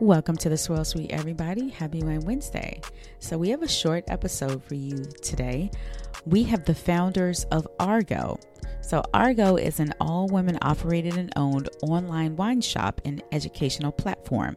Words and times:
Welcome 0.00 0.36
to 0.36 0.48
the 0.48 0.56
Swirl 0.56 0.84
Suite, 0.84 1.10
everybody. 1.10 1.70
Happy 1.70 2.04
Wine 2.04 2.20
Wednesday. 2.20 2.80
So, 3.18 3.36
we 3.36 3.48
have 3.48 3.64
a 3.64 3.68
short 3.68 4.04
episode 4.06 4.62
for 4.62 4.76
you 4.76 5.04
today. 5.22 5.72
We 6.24 6.44
have 6.44 6.64
the 6.64 6.74
founders 6.76 7.42
of 7.50 7.66
Argaux. 7.80 8.40
So, 8.80 9.02
Argaux 9.12 9.56
is 9.60 9.80
an 9.80 9.92
all 10.00 10.28
women 10.28 10.56
operated 10.62 11.18
and 11.18 11.32
owned 11.34 11.68
online 11.82 12.36
wine 12.36 12.60
shop 12.60 13.00
and 13.04 13.24
educational 13.32 13.90
platform. 13.90 14.56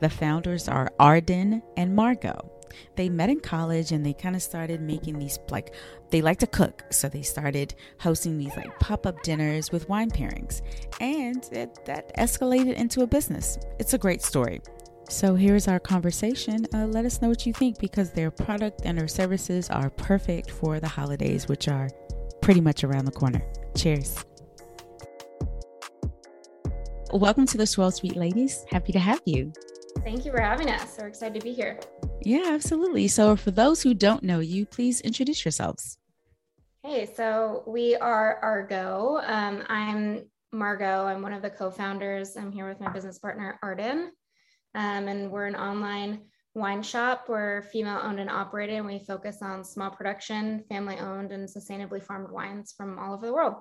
The 0.00 0.10
founders 0.10 0.66
are 0.66 0.90
Arden 0.98 1.62
and 1.76 1.94
Margaux. 1.94 2.50
They 2.96 3.08
met 3.08 3.30
in 3.30 3.38
college 3.38 3.92
and 3.92 4.04
they 4.04 4.12
kind 4.12 4.34
of 4.34 4.42
started 4.42 4.80
making 4.80 5.20
these 5.20 5.38
like 5.50 5.72
they 6.10 6.20
like 6.20 6.38
to 6.40 6.48
cook, 6.48 6.84
so 6.90 7.08
they 7.08 7.22
started 7.22 7.74
hosting 8.00 8.38
these 8.38 8.56
like 8.56 8.76
pop-up 8.80 9.22
dinners 9.22 9.70
with 9.70 9.88
wine 9.88 10.10
pairings, 10.10 10.62
and 11.00 11.48
it, 11.52 11.84
that 11.84 12.16
escalated 12.16 12.74
into 12.74 13.02
a 13.02 13.06
business. 13.06 13.56
It's 13.78 13.94
a 13.94 13.98
great 13.98 14.22
story. 14.22 14.60
So 15.10 15.34
here's 15.34 15.66
our 15.66 15.80
conversation. 15.80 16.68
Uh, 16.72 16.86
let 16.86 17.04
us 17.04 17.20
know 17.20 17.28
what 17.28 17.44
you 17.44 17.52
think 17.52 17.80
because 17.80 18.12
their 18.12 18.30
product 18.30 18.82
and 18.84 18.96
their 18.96 19.08
services 19.08 19.68
are 19.68 19.90
perfect 19.90 20.52
for 20.52 20.78
the 20.78 20.86
holidays, 20.86 21.48
which 21.48 21.66
are 21.66 21.90
pretty 22.40 22.60
much 22.60 22.84
around 22.84 23.06
the 23.06 23.10
corner. 23.10 23.42
Cheers. 23.76 24.24
Welcome 27.12 27.44
to 27.46 27.58
the 27.58 27.66
Swirl 27.66 27.90
Suite, 27.90 28.14
ladies. 28.14 28.64
Happy 28.70 28.92
to 28.92 29.00
have 29.00 29.20
you. 29.26 29.52
Thank 30.04 30.24
you 30.24 30.30
for 30.30 30.40
having 30.40 30.70
us. 30.70 30.96
We're 30.96 31.08
excited 31.08 31.40
to 31.40 31.44
be 31.44 31.54
here. 31.54 31.80
Yeah, 32.22 32.44
absolutely. 32.46 33.08
So, 33.08 33.34
for 33.34 33.50
those 33.50 33.82
who 33.82 33.94
don't 33.94 34.22
know 34.22 34.38
you, 34.38 34.64
please 34.64 35.00
introduce 35.00 35.44
yourselves. 35.44 35.98
Hey, 36.84 37.10
so 37.16 37.64
we 37.66 37.96
are 37.96 38.38
Argaux. 38.44 39.28
Um, 39.28 39.64
I'm 39.68 40.26
Margaux. 40.52 41.06
I'm 41.06 41.20
one 41.20 41.32
of 41.32 41.42
the 41.42 41.50
co 41.50 41.68
founders. 41.68 42.36
I'm 42.36 42.52
here 42.52 42.68
with 42.68 42.78
my 42.78 42.90
business 42.90 43.18
partner, 43.18 43.58
Arden. 43.60 44.12
Um, 44.74 45.08
and 45.08 45.30
we're 45.30 45.46
an 45.46 45.56
online 45.56 46.22
wine 46.54 46.82
shop. 46.82 47.26
We're 47.28 47.62
female 47.62 48.00
owned 48.02 48.20
and 48.20 48.30
operated, 48.30 48.76
and 48.76 48.86
we 48.86 48.98
focus 49.00 49.38
on 49.42 49.64
small 49.64 49.90
production, 49.90 50.64
family 50.68 50.98
owned, 50.98 51.32
and 51.32 51.48
sustainably 51.48 52.02
farmed 52.02 52.30
wines 52.30 52.74
from 52.76 52.98
all 52.98 53.14
over 53.14 53.26
the 53.26 53.32
world 53.32 53.56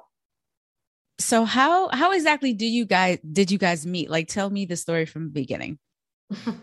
so 1.19 1.43
how 1.43 1.89
how 1.89 2.11
exactly 2.13 2.53
do 2.53 2.65
you 2.65 2.85
guys 2.85 3.19
did 3.31 3.51
you 3.51 3.57
guys 3.57 3.85
meet? 3.85 4.09
Like 4.09 4.27
tell 4.27 4.49
me 4.49 4.65
the 4.65 4.77
story 4.77 5.05
from 5.05 5.25
the 5.25 5.31
beginning. 5.31 5.77
how 6.33 6.53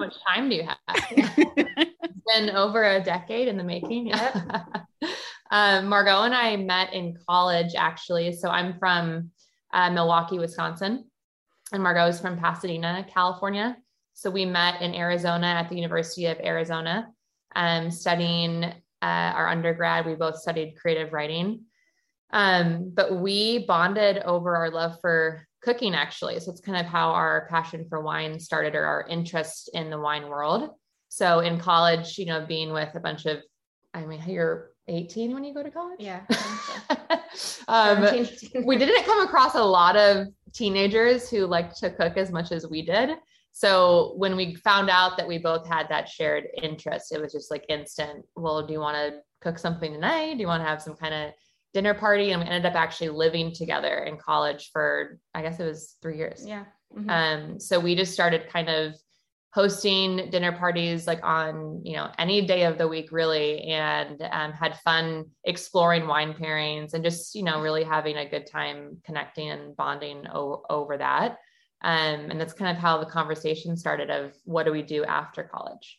much 0.00 0.16
time 0.26 0.50
do 0.50 0.56
you 0.56 0.64
have? 0.64 0.78
it's 0.88 2.20
been 2.26 2.50
over 2.50 2.82
a 2.84 3.02
decade 3.02 3.48
in 3.48 3.56
the 3.56 3.64
making. 3.64 4.08
Yeah. 4.08 4.64
um, 5.50 5.86
Margaux 5.86 6.24
and 6.24 6.34
I 6.34 6.56
met 6.56 6.92
in 6.92 7.16
college 7.28 7.74
actually. 7.76 8.32
So 8.32 8.48
I'm 8.48 8.78
from 8.78 9.30
uh, 9.72 9.90
Milwaukee, 9.90 10.38
Wisconsin, 10.38 11.04
and 11.72 11.82
Margaux 11.82 12.06
is 12.06 12.20
from 12.20 12.38
Pasadena, 12.38 13.06
California. 13.12 13.76
So 14.14 14.30
we 14.30 14.44
met 14.44 14.82
in 14.82 14.94
Arizona 14.94 15.46
at 15.46 15.68
the 15.68 15.76
University 15.76 16.26
of 16.26 16.38
Arizona, 16.40 17.08
um, 17.56 17.90
studying 17.90 18.64
uh, 18.64 18.72
our 19.00 19.48
undergrad. 19.48 20.06
We 20.06 20.14
both 20.14 20.36
studied 20.36 20.76
creative 20.80 21.12
writing. 21.12 21.64
Um, 22.30 22.92
but 22.94 23.16
we 23.16 23.64
bonded 23.66 24.18
over 24.18 24.56
our 24.56 24.70
love 24.70 24.98
for 25.00 25.46
cooking, 25.62 25.94
actually. 25.94 26.40
So 26.40 26.50
it's 26.50 26.60
kind 26.60 26.78
of 26.78 26.86
how 26.86 27.10
our 27.10 27.46
passion 27.50 27.86
for 27.88 28.00
wine 28.00 28.38
started 28.38 28.74
or 28.74 28.84
our 28.84 29.06
interest 29.08 29.70
in 29.74 29.90
the 29.90 29.98
wine 29.98 30.28
world. 30.28 30.70
So 31.08 31.40
in 31.40 31.58
college, 31.58 32.18
you 32.18 32.26
know, 32.26 32.44
being 32.46 32.72
with 32.72 32.94
a 32.94 33.00
bunch 33.00 33.26
of, 33.26 33.38
I 33.92 34.04
mean, 34.04 34.22
you're 34.26 34.70
18 34.88 35.32
when 35.32 35.44
you 35.44 35.54
go 35.54 35.62
to 35.62 35.70
college? 35.70 36.00
Yeah. 36.00 36.22
So. 37.34 37.62
um, 37.68 38.26
we 38.64 38.78
didn't 38.78 39.04
come 39.04 39.26
across 39.26 39.54
a 39.54 39.62
lot 39.62 39.96
of 39.96 40.28
teenagers 40.52 41.28
who 41.28 41.46
liked 41.46 41.76
to 41.78 41.90
cook 41.90 42.16
as 42.16 42.30
much 42.30 42.52
as 42.52 42.66
we 42.66 42.82
did. 42.82 43.10
So 43.52 44.14
when 44.16 44.34
we 44.36 44.54
found 44.56 44.88
out 44.88 45.16
that 45.18 45.28
we 45.28 45.38
both 45.38 45.66
had 45.66 45.88
that 45.88 46.08
shared 46.08 46.44
interest, 46.62 47.12
it 47.12 47.20
was 47.20 47.32
just 47.32 47.50
like 47.50 47.64
instant. 47.68 48.24
Well, 48.34 48.66
do 48.66 48.72
you 48.72 48.80
want 48.80 48.96
to 48.96 49.20
cook 49.40 49.58
something 49.58 49.92
tonight? 49.92 50.34
Do 50.34 50.40
you 50.40 50.46
want 50.46 50.62
to 50.62 50.68
have 50.68 50.80
some 50.80 50.94
kind 50.94 51.12
of 51.12 51.32
dinner 51.72 51.94
party 51.94 52.32
and 52.32 52.42
we 52.42 52.48
ended 52.48 52.66
up 52.66 52.74
actually 52.74 53.08
living 53.08 53.52
together 53.52 54.04
in 54.04 54.16
college 54.18 54.70
for 54.72 55.18
i 55.34 55.40
guess 55.42 55.58
it 55.58 55.64
was 55.64 55.96
three 56.02 56.16
years 56.18 56.44
yeah 56.46 56.64
mm-hmm. 56.94 57.08
um 57.08 57.58
so 57.58 57.80
we 57.80 57.94
just 57.94 58.12
started 58.12 58.48
kind 58.48 58.68
of 58.68 58.94
hosting 59.52 60.30
dinner 60.30 60.52
parties 60.52 61.06
like 61.06 61.22
on 61.22 61.80
you 61.84 61.94
know 61.94 62.10
any 62.18 62.46
day 62.46 62.64
of 62.64 62.78
the 62.78 62.88
week 62.88 63.12
really 63.12 63.60
and 63.62 64.22
um, 64.30 64.52
had 64.52 64.78
fun 64.80 65.26
exploring 65.44 66.06
wine 66.06 66.32
pairings 66.32 66.94
and 66.94 67.04
just 67.04 67.34
you 67.34 67.42
know 67.42 67.60
really 67.60 67.84
having 67.84 68.16
a 68.16 68.28
good 68.28 68.46
time 68.46 68.96
connecting 69.04 69.50
and 69.50 69.76
bonding 69.76 70.26
o- 70.32 70.62
over 70.70 70.96
that 70.96 71.38
um, 71.84 72.30
and 72.30 72.40
that's 72.40 72.54
kind 72.54 72.74
of 72.74 72.80
how 72.80 72.98
the 72.98 73.06
conversation 73.06 73.76
started 73.76 74.08
of 74.10 74.32
what 74.44 74.64
do 74.64 74.72
we 74.72 74.82
do 74.82 75.04
after 75.04 75.42
college 75.42 75.98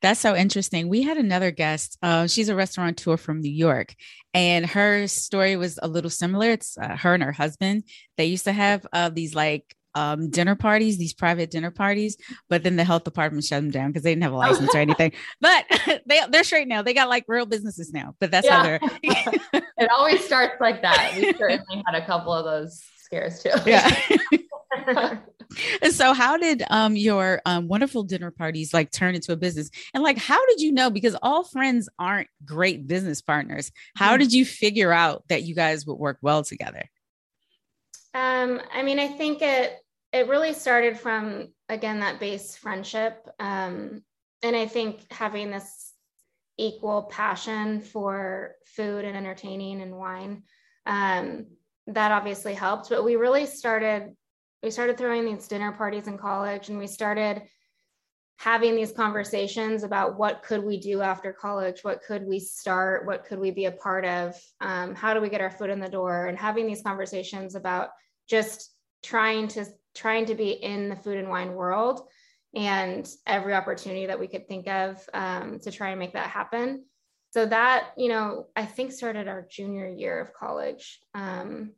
that's 0.00 0.18
so 0.18 0.34
interesting. 0.34 0.88
We 0.88 1.02
had 1.02 1.16
another 1.16 1.52
guest. 1.52 1.96
Uh, 2.02 2.26
she's 2.26 2.48
a 2.48 2.56
restaurateur 2.56 3.16
from 3.16 3.40
New 3.40 3.52
York, 3.52 3.94
and 4.34 4.66
her 4.66 5.06
story 5.06 5.54
was 5.56 5.78
a 5.80 5.86
little 5.86 6.10
similar. 6.10 6.50
It's 6.50 6.76
uh, 6.76 6.96
her 6.96 7.14
and 7.14 7.22
her 7.22 7.30
husband. 7.30 7.84
They 8.16 8.24
used 8.24 8.44
to 8.44 8.52
have 8.52 8.84
uh, 8.92 9.10
these 9.10 9.36
like 9.36 9.76
um, 9.94 10.30
dinner 10.30 10.54
parties, 10.54 10.98
these 10.98 11.12
private 11.12 11.50
dinner 11.50 11.70
parties, 11.70 12.16
but 12.48 12.62
then 12.62 12.76
the 12.76 12.84
health 12.84 13.04
department 13.04 13.44
shut 13.44 13.62
them 13.62 13.70
down 13.70 13.90
because 13.90 14.02
they 14.02 14.10
didn't 14.10 14.22
have 14.24 14.32
a 14.32 14.36
license 14.36 14.74
or 14.74 14.78
anything. 14.80 15.12
But 15.40 15.64
they 16.06 16.20
they're 16.30 16.44
straight 16.44 16.68
now. 16.68 16.82
They 16.82 16.94
got 16.94 17.08
like 17.08 17.24
real 17.28 17.46
businesses 17.46 17.92
now. 17.92 18.14
But 18.20 18.30
that's 18.30 18.46
yeah. 18.46 18.56
how 18.56 18.62
they're. 18.62 18.80
it 19.78 19.90
always 19.90 20.24
starts 20.24 20.60
like 20.60 20.82
that. 20.82 21.12
We 21.16 21.32
certainly 21.34 21.82
had 21.86 21.94
a 21.94 22.04
couple 22.06 22.32
of 22.32 22.44
those 22.44 22.82
scares 22.96 23.42
too. 23.42 23.50
Yeah. 23.66 23.88
so 25.90 26.14
how 26.14 26.38
did 26.38 26.62
um 26.70 26.96
your 26.96 27.42
um 27.44 27.68
wonderful 27.68 28.02
dinner 28.04 28.30
parties 28.30 28.72
like 28.72 28.90
turn 28.90 29.14
into 29.14 29.30
a 29.32 29.36
business 29.36 29.68
and 29.92 30.02
like 30.02 30.16
how 30.16 30.44
did 30.46 30.62
you 30.62 30.72
know 30.72 30.88
because 30.88 31.14
all 31.20 31.44
friends 31.44 31.90
aren't 31.98 32.28
great 32.42 32.86
business 32.86 33.20
partners 33.20 33.70
how 33.94 34.12
mm-hmm. 34.12 34.20
did 34.20 34.32
you 34.32 34.46
figure 34.46 34.92
out 34.92 35.22
that 35.28 35.42
you 35.42 35.54
guys 35.54 35.86
would 35.86 35.98
work 35.98 36.16
well 36.22 36.42
together 36.42 36.88
um 38.14 38.60
i 38.72 38.82
mean 38.82 38.98
i 38.98 39.08
think 39.08 39.42
it 39.42 39.76
it 40.12 40.28
really 40.28 40.52
started 40.52 40.98
from 40.98 41.48
again 41.70 42.00
that 42.00 42.20
base 42.20 42.54
friendship. 42.56 43.26
Um 43.38 44.02
and 44.42 44.56
i 44.56 44.66
think 44.66 45.00
having 45.10 45.50
this 45.50 45.92
equal 46.58 47.04
passion 47.04 47.80
for 47.80 48.56
food 48.66 49.04
and 49.04 49.16
entertaining 49.16 49.80
and 49.80 49.96
wine 49.96 50.42
um 50.86 51.46
that 51.88 52.12
obviously 52.12 52.54
helped. 52.54 52.88
But 52.88 53.04
we 53.04 53.16
really 53.16 53.46
started 53.46 54.14
we 54.62 54.70
started 54.70 54.96
throwing 54.96 55.24
these 55.24 55.48
dinner 55.48 55.72
parties 55.72 56.06
in 56.06 56.18
college 56.18 56.68
and 56.68 56.78
we 56.78 56.86
started 56.86 57.42
having 58.42 58.74
these 58.74 58.90
conversations 58.90 59.84
about 59.84 60.18
what 60.18 60.42
could 60.42 60.64
we 60.64 60.76
do 60.76 61.00
after 61.00 61.32
college 61.32 61.84
what 61.84 62.02
could 62.02 62.26
we 62.26 62.40
start 62.40 63.06
what 63.06 63.24
could 63.24 63.38
we 63.38 63.52
be 63.52 63.66
a 63.66 63.70
part 63.70 64.04
of 64.04 64.34
um, 64.60 64.96
how 64.96 65.14
do 65.14 65.20
we 65.20 65.28
get 65.28 65.40
our 65.40 65.50
foot 65.50 65.70
in 65.70 65.78
the 65.78 65.88
door 65.88 66.26
and 66.26 66.36
having 66.36 66.66
these 66.66 66.82
conversations 66.82 67.54
about 67.54 67.90
just 68.28 68.74
trying 69.00 69.46
to 69.46 69.64
trying 69.94 70.26
to 70.26 70.34
be 70.34 70.50
in 70.50 70.88
the 70.88 70.96
food 70.96 71.18
and 71.18 71.28
wine 71.28 71.52
world 71.52 72.08
and 72.52 73.08
every 73.28 73.54
opportunity 73.54 74.06
that 74.06 74.18
we 74.18 74.26
could 74.26 74.48
think 74.48 74.66
of 74.66 74.98
um, 75.14 75.60
to 75.60 75.70
try 75.70 75.90
and 75.90 75.98
make 76.00 76.12
that 76.12 76.28
happen. 76.28 76.84
So 77.30 77.46
that 77.46 77.90
you 77.96 78.08
know 78.08 78.48
i 78.56 78.66
think 78.66 78.90
started 78.90 79.28
our 79.28 79.46
junior 79.48 79.88
year 79.88 80.20
of 80.20 80.34
college 80.34 80.98
um, 81.14 81.70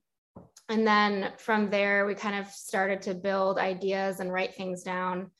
and 0.71 0.87
then 0.87 1.33
from 1.37 1.69
there 1.69 2.07
we 2.07 2.15
kind 2.15 2.37
of 2.37 2.51
started 2.51 3.03
to 3.03 3.13
build 3.13 3.59
ideas 3.59 4.21
and 4.21 4.33
write 4.33 4.55
things 4.55 4.83
down 4.83 5.31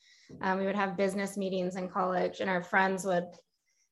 um, 0.41 0.59
we 0.59 0.65
would 0.65 0.75
have 0.75 0.97
business 0.97 1.37
meetings 1.37 1.75
in 1.75 1.89
college 1.89 2.39
and 2.39 2.49
our 2.49 2.63
friends 2.63 3.05
would 3.05 3.25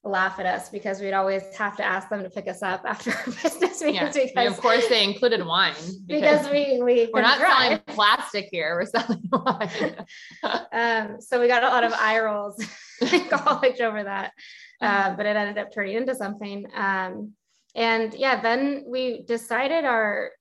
laugh 0.05 0.37
at 0.37 0.45
us 0.45 0.69
because 0.69 0.99
we'd 0.99 1.13
always 1.13 1.43
have 1.55 1.77
to 1.77 1.83
ask 1.83 2.09
them 2.09 2.23
to 2.23 2.29
pick 2.29 2.47
us 2.47 2.61
up 2.61 2.83
after 2.87 3.11
our 3.11 3.25
business 3.25 3.81
meetings 3.81 4.15
yeah. 4.15 4.23
because, 4.25 4.51
of 4.51 4.61
course 4.61 4.87
they 4.89 5.03
included 5.03 5.45
wine 5.45 5.73
because, 6.05 6.45
because 6.45 6.49
we, 6.49 6.81
we 6.81 7.09
we're 7.13 7.21
not 7.21 7.39
drive. 7.39 7.51
selling 7.51 7.79
plastic 7.87 8.49
here 8.51 8.75
we're 8.75 8.85
selling 8.85 9.23
wine 9.31 10.05
um, 10.73 11.21
so 11.21 11.39
we 11.39 11.47
got 11.47 11.63
a 11.63 11.67
lot 11.67 11.85
of 11.85 11.93
eye 11.93 12.19
rolls 12.19 12.61
in 13.01 13.29
college 13.29 13.79
over 13.79 14.03
that 14.03 14.33
uh, 14.81 15.15
but 15.15 15.25
it 15.25 15.37
ended 15.37 15.57
up 15.57 15.71
turning 15.73 15.95
into 15.95 16.13
something 16.13 16.65
um, 16.75 17.31
and 17.75 18.13
yeah 18.15 18.41
then 18.41 18.83
we 18.85 19.23
decided 19.23 19.85
our 19.85 20.31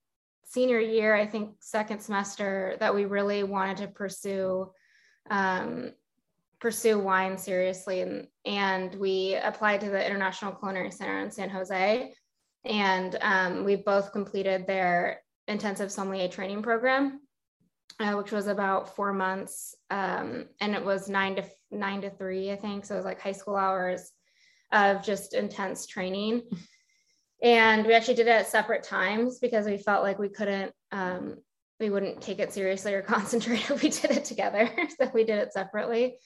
senior 0.52 0.81
year, 0.81 1.14
I 1.14 1.26
think 1.26 1.55
second 1.61 2.00
semester, 2.00 2.76
that 2.78 2.94
we 2.94 3.06
really 3.06 3.43
wanted 3.43 3.78
to 3.78 3.88
pursue 3.88 4.70
um, 5.30 5.92
pursue 6.60 6.98
wine 6.98 7.36
seriously, 7.38 8.02
and, 8.02 8.28
and 8.44 8.94
we 8.94 9.36
applied 9.42 9.80
to 9.80 9.90
the 9.90 10.06
International 10.06 10.52
Culinary 10.52 10.90
Center 10.90 11.20
in 11.20 11.30
San 11.30 11.50
Jose, 11.50 12.12
and 12.64 13.19
um, 13.20 13.64
we 13.64 13.76
both 13.76 14.12
completed 14.12 14.66
their 14.66 15.22
intensive 15.48 15.90
sommelier 15.90 16.28
training 16.28 16.62
program. 16.62 17.20
uh, 18.00 18.12
which 18.14 18.32
was 18.32 18.46
about 18.46 18.94
four 18.94 19.12
months. 19.12 19.74
Um, 19.90 20.46
and 20.60 20.74
it 20.74 20.84
was 20.84 21.08
nine 21.08 21.36
to 21.36 21.44
nine 21.70 22.02
to 22.02 22.10
three, 22.10 22.50
I 22.52 22.56
think. 22.56 22.84
So 22.84 22.94
it 22.94 22.98
was 22.98 23.04
like 23.04 23.20
high 23.20 23.32
school 23.32 23.56
hours 23.56 24.10
of 24.72 25.02
just 25.02 25.34
intense 25.34 25.86
training. 25.86 26.42
And 27.42 27.86
we 27.86 27.94
actually 27.94 28.14
did 28.14 28.28
it 28.28 28.30
at 28.30 28.48
separate 28.48 28.84
times 28.84 29.38
because 29.40 29.66
we 29.66 29.76
felt 29.76 30.04
like 30.04 30.19
we 30.19 30.28
couldn't, 30.28 30.72
um, 30.92 31.36
we 31.82 31.90
wouldn't 31.90 32.23
take 32.23 32.38
it 32.38 32.52
seriously 32.52 32.94
or 32.94 33.02
concentrate 33.17 33.69
if 33.69 33.82
we 33.82 33.90
did 33.90 34.12
it 34.12 34.25
together. 34.25 34.70
so 34.99 35.11
we 35.12 35.25
did 35.25 35.38
it 35.38 35.52
separately. 35.52 36.17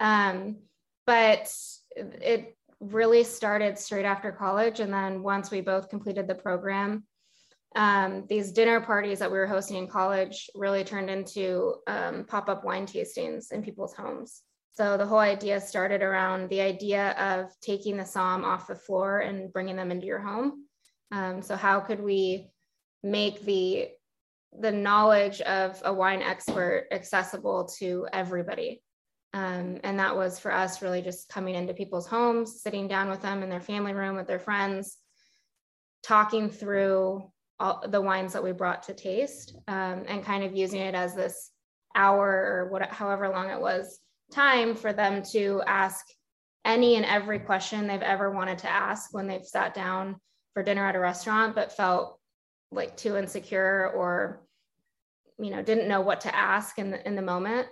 Um, 0.00 0.58
but 1.06 1.50
it 1.96 2.56
really 2.80 3.24
started 3.24 3.78
straight 3.78 4.04
after 4.04 4.32
college. 4.32 4.80
And 4.80 4.92
then 4.92 5.22
once 5.22 5.50
we 5.50 5.60
both 5.60 5.88
completed 5.88 6.26
the 6.26 6.34
program, 6.34 7.04
um, 7.76 8.24
these 8.28 8.52
dinner 8.52 8.80
parties 8.80 9.18
that 9.20 9.30
we 9.30 9.38
were 9.38 9.46
hosting 9.46 9.76
in 9.76 9.88
college 9.88 10.50
really 10.54 10.84
turned 10.84 11.10
into 11.10 11.76
um, 11.86 12.24
pop 12.24 12.48
up 12.48 12.64
wine 12.64 12.86
tastings 12.86 13.52
in 13.52 13.62
people's 13.62 13.94
homes. 13.94 14.42
So 14.74 14.96
the 14.96 15.06
whole 15.06 15.18
idea 15.18 15.60
started 15.60 16.02
around 16.02 16.50
the 16.50 16.60
idea 16.60 17.12
of 17.12 17.52
taking 17.60 17.96
the 17.96 18.02
somm 18.02 18.42
off 18.42 18.66
the 18.66 18.74
floor 18.74 19.20
and 19.20 19.52
bringing 19.52 19.76
them 19.76 19.92
into 19.92 20.06
your 20.06 20.20
home. 20.20 20.66
Um, 21.12 21.42
so 21.42 21.54
how 21.56 21.78
could 21.80 22.00
we 22.00 22.48
make 23.04 23.44
the 23.44 23.88
the 24.58 24.72
knowledge 24.72 25.40
of 25.42 25.80
a 25.84 25.92
wine 25.92 26.22
expert 26.22 26.86
accessible 26.92 27.66
to 27.78 28.06
everybody? 28.12 28.82
Um, 29.32 29.80
and 29.82 29.98
that 29.98 30.16
was 30.16 30.38
for 30.38 30.52
us 30.52 30.80
really 30.80 31.02
just 31.02 31.28
coming 31.28 31.56
into 31.56 31.74
people's 31.74 32.06
homes, 32.06 32.62
sitting 32.62 32.86
down 32.86 33.10
with 33.10 33.20
them 33.20 33.42
in 33.42 33.50
their 33.50 33.60
family 33.60 33.92
room 33.92 34.14
with 34.14 34.28
their 34.28 34.38
friends, 34.38 34.96
talking 36.04 36.48
through 36.50 37.30
all 37.58 37.84
the 37.88 38.00
wines 38.00 38.32
that 38.32 38.44
we 38.44 38.52
brought 38.52 38.84
to 38.84 38.94
taste, 38.94 39.56
um, 39.66 40.04
and 40.06 40.24
kind 40.24 40.44
of 40.44 40.54
using 40.56 40.80
it 40.80 40.94
as 40.94 41.14
this 41.14 41.50
hour 41.96 42.28
or 42.28 42.68
what, 42.70 42.82
however 42.92 43.28
long 43.28 43.50
it 43.50 43.60
was 43.60 43.98
time 44.32 44.74
for 44.74 44.92
them 44.92 45.22
to 45.22 45.62
ask 45.66 46.04
any 46.64 46.96
and 46.96 47.04
every 47.04 47.38
question 47.38 47.86
they've 47.86 48.02
ever 48.02 48.30
wanted 48.30 48.58
to 48.58 48.70
ask 48.70 49.12
when 49.12 49.26
they've 49.26 49.44
sat 49.44 49.74
down 49.74 50.16
for 50.54 50.62
dinner 50.62 50.86
at 50.86 50.96
a 50.96 51.00
restaurant, 51.00 51.54
but 51.54 51.72
felt 51.72 52.18
like 52.70 52.96
too 52.96 53.16
insecure 53.16 53.90
or 53.94 54.42
you 55.38 55.50
know 55.50 55.62
didn't 55.62 55.88
know 55.88 56.00
what 56.00 56.22
to 56.22 56.34
ask 56.34 56.78
in 56.78 56.90
the 56.90 57.06
in 57.06 57.16
the 57.16 57.22
moment 57.22 57.68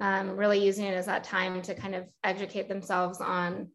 um, 0.00 0.36
really 0.36 0.64
using 0.64 0.86
it 0.86 0.94
as 0.94 1.06
that 1.06 1.24
time 1.24 1.62
to 1.62 1.74
kind 1.74 1.94
of 1.94 2.06
educate 2.24 2.68
themselves 2.68 3.20
on 3.20 3.68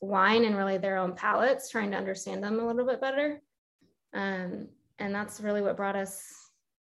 wine 0.00 0.44
and 0.44 0.56
really 0.56 0.78
their 0.78 0.98
own 0.98 1.14
palates, 1.14 1.70
trying 1.70 1.90
to 1.92 1.96
understand 1.96 2.42
them 2.42 2.58
a 2.58 2.66
little 2.66 2.86
bit 2.86 3.00
better. 3.00 3.40
Um, 4.12 4.68
and 4.98 5.14
that's 5.14 5.40
really 5.40 5.62
what 5.62 5.76
brought 5.76 5.96
us 5.96 6.22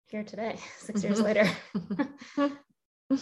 here 0.08 0.24
today, 0.24 0.58
six 0.80 1.04
years 1.04 1.22
later. 1.22 1.50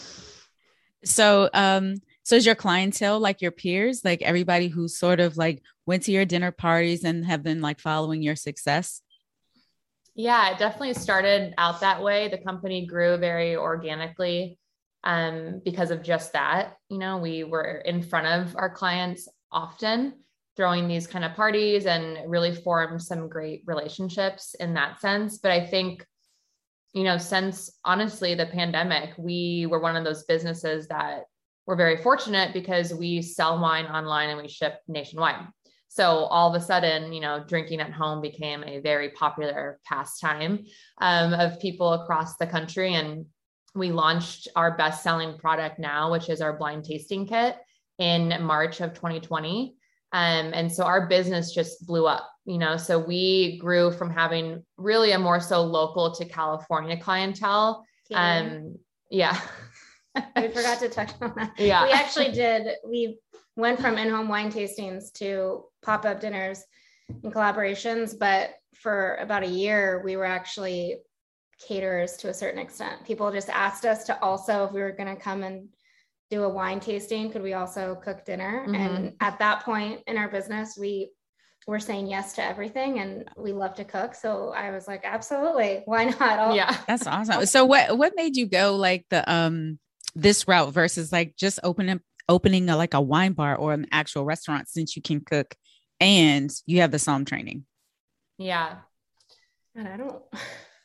so, 1.04 1.50
um, 1.54 1.96
so 2.24 2.36
is 2.36 2.46
your 2.46 2.56
clientele 2.56 3.20
like 3.20 3.42
your 3.42 3.52
peers, 3.52 4.04
like 4.04 4.22
everybody 4.22 4.68
who 4.68 4.88
sort 4.88 5.20
of 5.20 5.38
like 5.38 5.62
went 5.86 6.04
to 6.04 6.12
your 6.12 6.26
dinner 6.26 6.52
parties 6.52 7.04
and 7.04 7.26
have 7.26 7.44
been 7.44 7.62
like 7.62 7.80
following 7.80 8.22
your 8.22 8.36
success? 8.36 9.02
Yeah, 10.16 10.52
it 10.52 10.60
definitely 10.60 10.94
started 10.94 11.54
out 11.58 11.82
that 11.82 12.02
way. 12.04 12.28
The 12.28 12.38
company 12.38 12.86
grew 12.86 13.18
very 13.18 13.56
organically 13.56 14.60
um, 15.04 15.62
because 15.66 15.90
of 15.90 16.04
just 16.04 16.34
that. 16.34 16.76
You 16.90 17.00
know, 17.00 17.18
we 17.18 17.44
were 17.44 17.82
in 17.86 18.04
front 18.04 18.28
of 18.28 18.56
our 18.56 18.70
clients 18.70 19.28
often, 19.52 20.14
throwing 20.56 20.88
these 20.88 21.08
kind 21.08 21.26
of 21.26 21.34
parties 21.34 21.88
and 21.88 22.30
really 22.30 22.54
formed 22.54 23.02
some 23.02 23.28
great 23.28 23.64
relationships 23.66 24.54
in 24.60 24.76
that 24.76 25.02
sense. 25.02 25.40
But 25.40 25.52
I 25.52 25.66
think, 25.66 26.06
you 26.94 27.04
know, 27.04 27.18
since 27.18 27.72
honestly 27.84 28.36
the 28.36 28.46
pandemic, 28.46 29.14
we 29.18 29.66
were 29.66 29.80
one 29.80 29.96
of 29.96 30.04
those 30.04 30.26
businesses 30.26 30.88
that 30.90 31.24
were 31.66 31.76
very 31.76 31.98
fortunate 31.98 32.54
because 32.54 32.94
we 32.94 33.24
sell 33.24 33.60
wine 33.60 33.86
online 33.86 34.30
and 34.30 34.40
we 34.40 34.48
ship 34.48 34.76
nationwide. 34.88 35.48
So 35.94 36.06
all 36.06 36.50
of 36.50 36.60
a 36.60 36.66
sudden, 36.66 37.14
you 37.14 37.22
know, 37.22 37.44
drinking 37.48 37.80
at 37.80 37.92
home 37.92 38.20
became 38.20 38.64
a 38.64 38.80
very 38.80 39.10
popular 39.10 39.80
pastime 39.86 40.66
um, 40.98 41.34
of 41.34 41.60
people 41.60 41.94
across 41.94 42.36
the 42.38 42.48
country. 42.48 42.96
And 42.96 43.28
we 43.76 43.92
launched 43.92 44.48
our 44.56 44.76
best 44.76 45.04
selling 45.04 45.38
product 45.38 45.78
now, 45.78 46.12
which 46.12 46.30
is 46.30 46.42
our 46.42 46.58
blind 46.58 46.86
tasting 46.86 47.28
kit 47.28 47.58
in 48.00 48.36
March 48.42 48.82
of 48.82 48.96
2020. 48.96 49.76
Um, 50.14 50.52
and 50.56 50.72
so 50.72 50.84
our 50.84 51.06
business 51.06 51.54
just 51.54 51.86
blew 51.86 52.08
up, 52.08 52.28
you 52.46 52.58
know. 52.58 52.76
So 52.76 52.98
we 52.98 53.60
grew 53.60 53.92
from 53.92 54.10
having 54.10 54.66
really 54.78 55.12
a 55.12 55.20
more 55.20 55.40
so 55.40 55.62
local 55.62 56.12
to 56.16 56.26
California 56.26 57.00
clientele. 57.00 57.86
Um, 58.12 58.80
yeah. 59.12 59.40
we 60.36 60.48
forgot 60.48 60.80
to 60.80 60.90
touch 60.90 61.12
on 61.22 61.36
that. 61.36 61.54
Yeah. 61.60 61.84
We 61.84 61.92
actually 61.92 62.32
did, 62.32 62.66
we 62.84 63.20
went 63.56 63.80
from 63.80 63.98
in-home 63.98 64.28
wine 64.28 64.52
tastings 64.52 65.12
to 65.14 65.64
pop-up 65.82 66.20
dinners 66.20 66.64
and 67.24 67.34
collaborations 67.34 68.18
but 68.18 68.52
for 68.76 69.16
about 69.18 69.44
a 69.44 69.48
year 69.48 70.02
we 70.04 70.16
were 70.16 70.26
actually 70.26 70.98
caterers 71.66 72.18
to 72.18 72.30
a 72.30 72.34
certain 72.34 72.60
extent. 72.60 73.06
People 73.06 73.32
just 73.32 73.50
asked 73.50 73.86
us 73.86 74.04
to 74.06 74.20
also 74.22 74.66
if 74.66 74.72
we 74.74 74.82
were 74.82 74.92
going 74.92 75.14
to 75.16 75.22
come 75.22 75.44
and 75.44 75.70
do 76.30 76.44
a 76.44 76.50
wine 76.50 76.80
tasting 76.80 77.32
could 77.32 77.44
we 77.44 77.54
also 77.54 77.96
cook 78.04 78.26
dinner? 78.26 78.66
Mm-hmm. 78.66 78.76
and 78.76 79.14
at 79.22 79.40
that 79.40 79.64
point 79.64 80.02
in 80.08 80.18
our 80.18 80.28
business 80.28 80.76
we 80.78 81.12
were 81.68 81.80
saying 81.80 82.08
yes 82.08 82.34
to 82.34 82.44
everything 82.44 83.00
and 83.00 83.30
we 83.38 83.54
love 83.54 83.76
to 83.76 83.86
cook. 83.86 84.16
So 84.16 84.52
i 84.56 84.72
was 84.72 84.88
like 84.88 85.02
absolutely 85.06 85.84
why 85.86 86.06
not? 86.06 86.22
I'll- 86.22 86.56
yeah. 86.56 86.76
That's 86.88 87.08
awesome. 87.08 87.46
So 87.46 87.66
what 87.66 87.98
what 87.98 88.14
made 88.16 88.36
you 88.36 88.48
go 88.48 88.76
like 88.76 89.06
the 89.10 89.32
um 89.32 89.80
this 90.16 90.48
route 90.48 90.74
versus 90.74 91.12
like 91.12 91.36
just 91.38 91.60
opening 91.64 92.02
opening 92.30 92.70
a, 92.70 92.78
like 92.78 92.94
a 92.94 93.02
wine 93.02 93.34
bar 93.34 93.56
or 93.56 93.74
an 93.74 93.88
actual 93.92 94.26
restaurant 94.26 94.68
since 94.70 94.96
you 94.96 95.02
can 95.02 95.22
cook 95.22 95.56
and 96.00 96.52
you 96.66 96.82
have 96.82 96.92
the 96.92 96.98
somm 96.98 97.26
training. 97.26 97.66
Yeah. 98.38 98.78
And 99.76 99.88
i 99.88 99.98
don't 99.98 100.22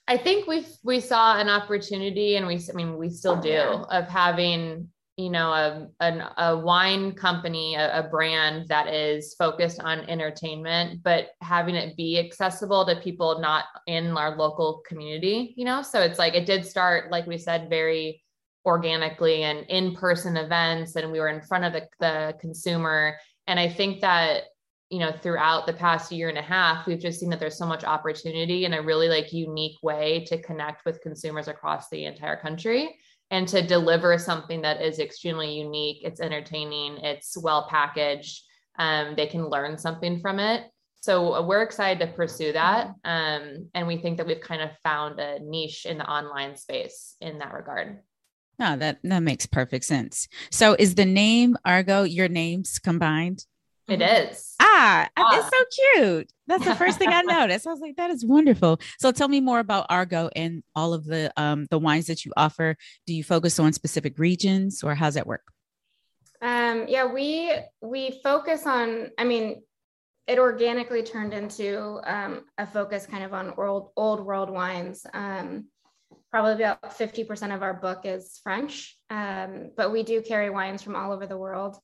i 0.08 0.16
think 0.16 0.46
we 0.46 0.66
we 0.82 1.00
saw 1.00 1.38
an 1.38 1.48
opportunity 1.48 2.36
and 2.36 2.46
we 2.46 2.58
i 2.70 2.72
mean 2.74 2.96
we 2.96 3.10
still 3.10 3.36
do 3.36 3.58
of 3.58 4.08
having 4.08 4.88
you 5.18 5.30
know 5.30 5.52
a, 5.52 5.88
an, 6.00 6.22
a 6.38 6.56
wine 6.56 7.12
company 7.12 7.74
a, 7.74 7.98
a, 7.98 8.08
brand 8.08 8.68
that 8.68 8.86
is 8.86 9.34
focused 9.34 9.80
on 9.80 10.08
entertainment 10.08 11.02
but 11.02 11.30
having 11.42 11.74
it 11.74 11.96
be 11.96 12.18
accessible 12.18 12.86
to 12.86 12.96
people 13.00 13.40
not 13.40 13.64
in 13.86 14.16
our 14.16 14.36
local 14.36 14.82
community 14.86 15.54
you 15.56 15.64
know? 15.64 15.82
So 15.82 16.00
it's 16.00 16.18
like 16.18 16.34
it 16.34 16.46
did 16.46 16.64
start 16.64 17.10
like 17.10 17.26
we 17.26 17.36
said 17.36 17.68
very 17.68 18.22
organically 18.68 19.42
and 19.42 19.66
in-person 19.68 20.36
events 20.36 20.94
and 20.94 21.10
we 21.10 21.18
were 21.18 21.28
in 21.28 21.42
front 21.42 21.64
of 21.64 21.72
the, 21.72 21.88
the 21.98 22.34
consumer. 22.40 23.16
And 23.46 23.58
i 23.58 23.68
think 23.68 24.02
that 24.02 24.44
you 24.90 25.00
know 25.00 25.12
throughout 25.12 25.66
the 25.66 25.72
past 25.72 26.12
year 26.12 26.28
and 26.28 26.38
a 26.38 26.42
half 26.42 26.86
we've 26.86 27.00
just 27.00 27.20
seen 27.20 27.30
that 27.30 27.40
there's 27.40 27.58
so 27.58 27.66
much 27.66 27.84
opportunity 27.84 28.64
in 28.64 28.74
a 28.74 28.82
really 28.82 29.08
like 29.08 29.32
unique 29.32 29.76
way 29.82 30.24
to 30.26 30.40
connect 30.40 30.84
with 30.86 31.02
consumers 31.02 31.48
across 31.48 31.88
the 31.88 32.04
entire 32.04 32.36
country 32.36 32.94
and 33.30 33.46
to 33.48 33.66
deliver 33.66 34.18
something 34.18 34.62
that 34.62 34.80
is 34.80 34.98
extremely 34.98 35.52
unique. 35.52 36.02
It's 36.02 36.20
entertaining. 36.20 36.98
It's 36.98 37.36
well 37.36 37.66
packaged. 37.68 38.42
Um, 38.78 39.14
they 39.16 39.26
can 39.26 39.48
learn 39.48 39.76
something 39.76 40.20
from 40.20 40.38
it. 40.38 40.64
So 41.00 41.34
uh, 41.34 41.46
we're 41.46 41.62
excited 41.62 42.04
to 42.04 42.12
pursue 42.12 42.52
that. 42.52 42.88
Um, 43.04 43.68
and 43.74 43.86
we 43.86 43.98
think 43.98 44.16
that 44.16 44.26
we've 44.26 44.40
kind 44.40 44.62
of 44.62 44.70
found 44.82 45.20
a 45.20 45.38
niche 45.40 45.86
in 45.86 45.98
the 45.98 46.08
online 46.08 46.56
space 46.56 47.16
in 47.20 47.38
that 47.38 47.52
regard 47.52 47.98
no, 48.58 48.76
that 48.76 48.98
that 49.02 49.22
makes 49.22 49.46
perfect 49.46 49.84
sense. 49.84 50.28
So 50.50 50.76
is 50.78 50.94
the 50.94 51.04
name 51.04 51.56
Argaux 51.66 52.12
your 52.12 52.28
names 52.28 52.78
combined? 52.78 53.44
It 53.88 54.02
is. 54.02 54.54
Ah, 54.60 55.08
ah. 55.16 55.38
it's 55.38 55.48
so 55.48 55.94
cute. 55.94 56.32
That's 56.46 56.64
the 56.64 56.74
first 56.74 56.98
thing 56.98 57.08
I 57.08 57.22
noticed. 57.26 57.66
I 57.66 57.70
was 57.70 57.80
like, 57.80 57.96
that 57.96 58.10
is 58.10 58.24
wonderful. 58.24 58.80
So 58.98 59.12
tell 59.12 59.28
me 59.28 59.40
more 59.40 59.60
about 59.60 59.88
Argaux 59.88 60.30
and 60.36 60.62
all 60.76 60.92
of 60.92 61.04
the 61.04 61.32
um 61.36 61.66
the 61.70 61.78
wines 61.78 62.06
that 62.06 62.24
you 62.24 62.32
offer. 62.36 62.76
Do 63.06 63.14
you 63.14 63.24
focus 63.24 63.58
on 63.58 63.72
specific 63.72 64.18
regions 64.18 64.82
or 64.82 64.94
how's 64.94 65.14
that 65.14 65.26
work? 65.26 65.42
Um, 66.40 66.86
yeah, 66.86 67.06
we 67.06 67.52
we 67.80 68.20
focus 68.22 68.66
on, 68.66 69.10
I 69.18 69.24
mean, 69.24 69.62
it 70.26 70.38
organically 70.38 71.02
turned 71.02 71.32
into 71.32 72.00
um, 72.04 72.44
a 72.58 72.66
focus 72.66 73.06
kind 73.06 73.24
of 73.24 73.32
on 73.32 73.54
old 73.56 73.90
old 73.96 74.24
world 74.24 74.50
wines. 74.50 75.06
Um, 75.14 75.66
probably 76.30 76.62
about 76.62 76.98
50% 76.98 77.54
of 77.54 77.62
our 77.62 77.74
book 77.74 78.00
is 78.04 78.38
French, 78.42 78.96
um, 79.10 79.70
but 79.76 79.92
we 79.92 80.02
do 80.02 80.20
carry 80.20 80.50
wines 80.50 80.82
from 80.82 80.96
all 80.96 81.12
over 81.12 81.26
the 81.26 81.36
world. 81.36 81.76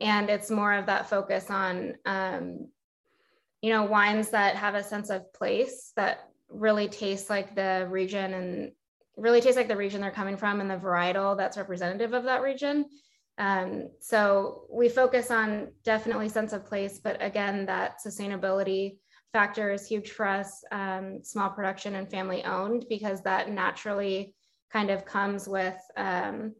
And 0.00 0.28
it's 0.28 0.50
more 0.50 0.74
of 0.74 0.86
that 0.86 1.08
focus 1.08 1.50
on, 1.50 1.94
um, 2.04 2.68
you 3.60 3.70
know, 3.70 3.84
wines 3.84 4.30
that 4.30 4.56
have 4.56 4.74
a 4.74 4.82
sense 4.82 5.10
of 5.10 5.32
place 5.32 5.92
that 5.96 6.28
really 6.48 6.88
taste 6.88 7.30
like 7.30 7.54
the 7.54 7.86
region 7.88 8.34
and 8.34 8.72
really 9.16 9.40
taste 9.40 9.56
like 9.56 9.68
the 9.68 9.76
region 9.76 10.00
they're 10.00 10.10
coming 10.10 10.36
from 10.36 10.60
and 10.60 10.70
the 10.70 10.76
varietal 10.76 11.36
that's 11.36 11.56
representative 11.56 12.12
of 12.12 12.24
that 12.24 12.42
region. 12.42 12.86
Um, 13.38 13.88
so 14.00 14.64
we 14.70 14.88
focus 14.88 15.30
on 15.30 15.68
definitely 15.84 16.28
sense 16.28 16.52
of 16.52 16.66
place, 16.66 16.98
but 17.02 17.22
again, 17.22 17.66
that 17.66 17.98
sustainability 18.04 18.98
factor 19.32 19.70
is 19.70 19.86
huge 19.86 20.10
for 20.10 20.26
us, 20.26 20.62
um, 20.72 21.20
small 21.22 21.50
production 21.50 21.94
and 21.94 22.10
family 22.10 22.44
owned, 22.44 22.86
because 22.88 23.22
that 23.22 23.50
naturally 23.50 24.34
kind 24.72 24.90
of 24.90 25.04
comes 25.04 25.48
with 25.48 25.76
um, 25.96 26.54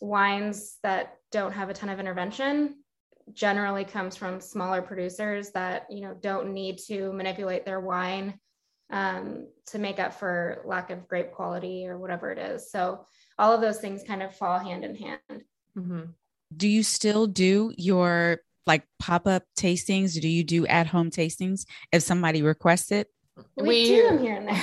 wines 0.00 0.78
that 0.82 1.16
don't 1.30 1.52
have 1.52 1.68
a 1.68 1.74
ton 1.74 1.88
of 1.88 2.00
intervention 2.00 2.74
generally 3.34 3.84
comes 3.84 4.16
from 4.16 4.40
smaller 4.40 4.80
producers 4.80 5.50
that 5.50 5.86
you 5.90 6.00
know 6.00 6.16
don't 6.20 6.52
need 6.52 6.78
to 6.78 7.12
manipulate 7.12 7.64
their 7.64 7.80
wine 7.80 8.38
um, 8.90 9.46
to 9.66 9.78
make 9.78 9.98
up 9.98 10.14
for 10.14 10.62
lack 10.64 10.90
of 10.90 11.06
grape 11.08 11.32
quality 11.32 11.86
or 11.86 11.98
whatever 11.98 12.30
it 12.30 12.38
is 12.38 12.70
so 12.70 13.04
all 13.38 13.52
of 13.52 13.60
those 13.60 13.78
things 13.78 14.02
kind 14.02 14.22
of 14.22 14.34
fall 14.34 14.58
hand 14.58 14.84
in 14.84 14.94
hand 14.94 15.42
mm-hmm. 15.76 16.04
do 16.56 16.68
you 16.68 16.82
still 16.82 17.26
do 17.26 17.72
your 17.76 18.38
like 18.68 18.84
pop-up 19.00 19.42
tastings 19.58 20.20
do 20.20 20.28
you 20.28 20.44
do 20.44 20.66
at-home 20.66 21.10
tastings 21.10 21.64
if 21.90 22.02
somebody 22.02 22.42
requests 22.42 22.92
it 22.92 23.08
we, 23.56 23.68
we 23.68 23.84
do 23.86 24.02
them 24.04 24.18
here 24.20 24.36
and 24.36 24.48
there 24.48 24.62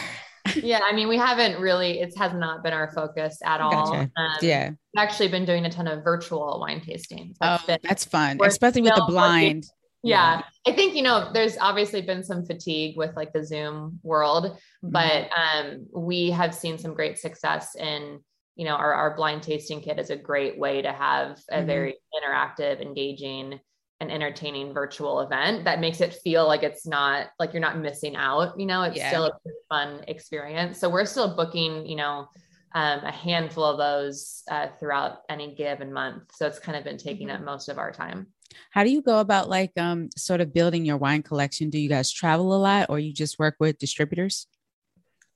yeah, 0.55 0.81
I 0.88 0.93
mean, 0.93 1.07
we 1.07 1.17
haven't 1.17 1.59
really, 1.59 2.00
it 2.00 2.17
has 2.17 2.33
not 2.33 2.63
been 2.63 2.74
our 2.74 2.91
focus 2.91 3.39
at 3.43 3.62
all. 3.62 3.71
Gotcha. 3.71 4.12
Um, 4.15 4.38
yeah. 4.41 4.69
We've 4.69 4.77
actually 4.97 5.29
been 5.29 5.45
doing 5.45 5.65
a 5.65 5.69
ton 5.69 5.88
of 5.88 6.03
virtual 6.03 6.59
wine 6.59 6.81
tastings. 6.81 7.35
That's 7.39 7.63
oh, 7.63 7.67
been, 7.67 7.79
that's 7.83 8.05
fun, 8.05 8.39
especially 8.43 8.83
with 8.83 8.95
the 8.95 9.05
blind. 9.07 9.65
Yeah. 10.03 10.38
yeah. 10.38 10.71
I 10.71 10.75
think, 10.75 10.95
you 10.95 11.01
know, 11.01 11.31
there's 11.33 11.57
obviously 11.57 12.01
been 12.01 12.24
some 12.24 12.45
fatigue 12.45 12.97
with 12.97 13.15
like 13.15 13.33
the 13.33 13.45
Zoom 13.45 14.00
world, 14.03 14.45
mm-hmm. 14.45 14.89
but 14.89 15.29
um, 15.35 15.88
we 15.93 16.31
have 16.31 16.53
seen 16.53 16.77
some 16.77 16.93
great 16.93 17.17
success 17.17 17.75
in, 17.75 18.19
you 18.55 18.65
know, 18.65 18.75
our, 18.75 18.93
our 18.93 19.15
blind 19.15 19.43
tasting 19.43 19.81
kit 19.81 20.00
is 20.00 20.12
a 20.12 20.15
great 20.15 20.57
way 20.57 20.81
to 20.81 20.91
have 20.91 21.39
a 21.50 21.57
mm-hmm. 21.57 21.67
very 21.67 21.95
interactive, 22.15 22.81
engaging 22.81 23.59
an 24.05 24.12
entertaining 24.12 24.74
virtual 24.74 25.21
event 25.21 25.65
that 25.65 25.79
makes 25.79 26.01
it 26.01 26.13
feel 26.24 26.47
like 26.47 26.63
it's 26.63 26.85
not 26.88 27.27
like 27.39 27.53
you're 27.53 27.62
not 27.62 27.77
missing 27.77 28.15
out 28.15 28.59
you 28.59 28.65
know 28.65 28.83
it's 28.83 28.97
yeah. 28.97 29.09
still 29.09 29.25
a 29.25 29.31
fun 29.69 30.03
experience. 30.07 30.79
So 30.79 30.89
we're 30.89 31.05
still 31.05 31.35
booking 31.35 31.85
you 31.85 31.95
know 31.95 32.27
um, 32.75 33.00
a 33.05 33.12
handful 33.12 33.63
of 33.63 33.77
those 33.77 34.43
uh, 34.51 34.67
throughout 34.79 35.19
any 35.29 35.55
given 35.55 35.93
month. 35.93 36.24
So 36.33 36.45
it's 36.45 36.59
kind 36.59 36.77
of 36.77 36.83
been 36.83 36.97
taking 36.97 37.27
mm-hmm. 37.27 37.38
up 37.38 37.45
most 37.45 37.69
of 37.69 37.77
our 37.77 37.91
time. 37.91 38.27
How 38.71 38.83
do 38.83 38.91
you 38.91 39.01
go 39.01 39.19
about 39.19 39.50
like 39.50 39.71
um 39.77 40.09
sort 40.15 40.41
of 40.41 40.53
building 40.53 40.85
your 40.85 40.97
wine 40.97 41.24
collection? 41.24 41.69
Do 41.69 41.79
you 41.79 41.89
guys 41.89 42.12
travel 42.12 42.53
a 42.53 42.59
lot 42.59 42.89
or 42.89 43.00
you 43.00 43.13
just 43.13 43.39
work 43.39 43.55
with 43.59 43.79
distributors? 43.79 44.47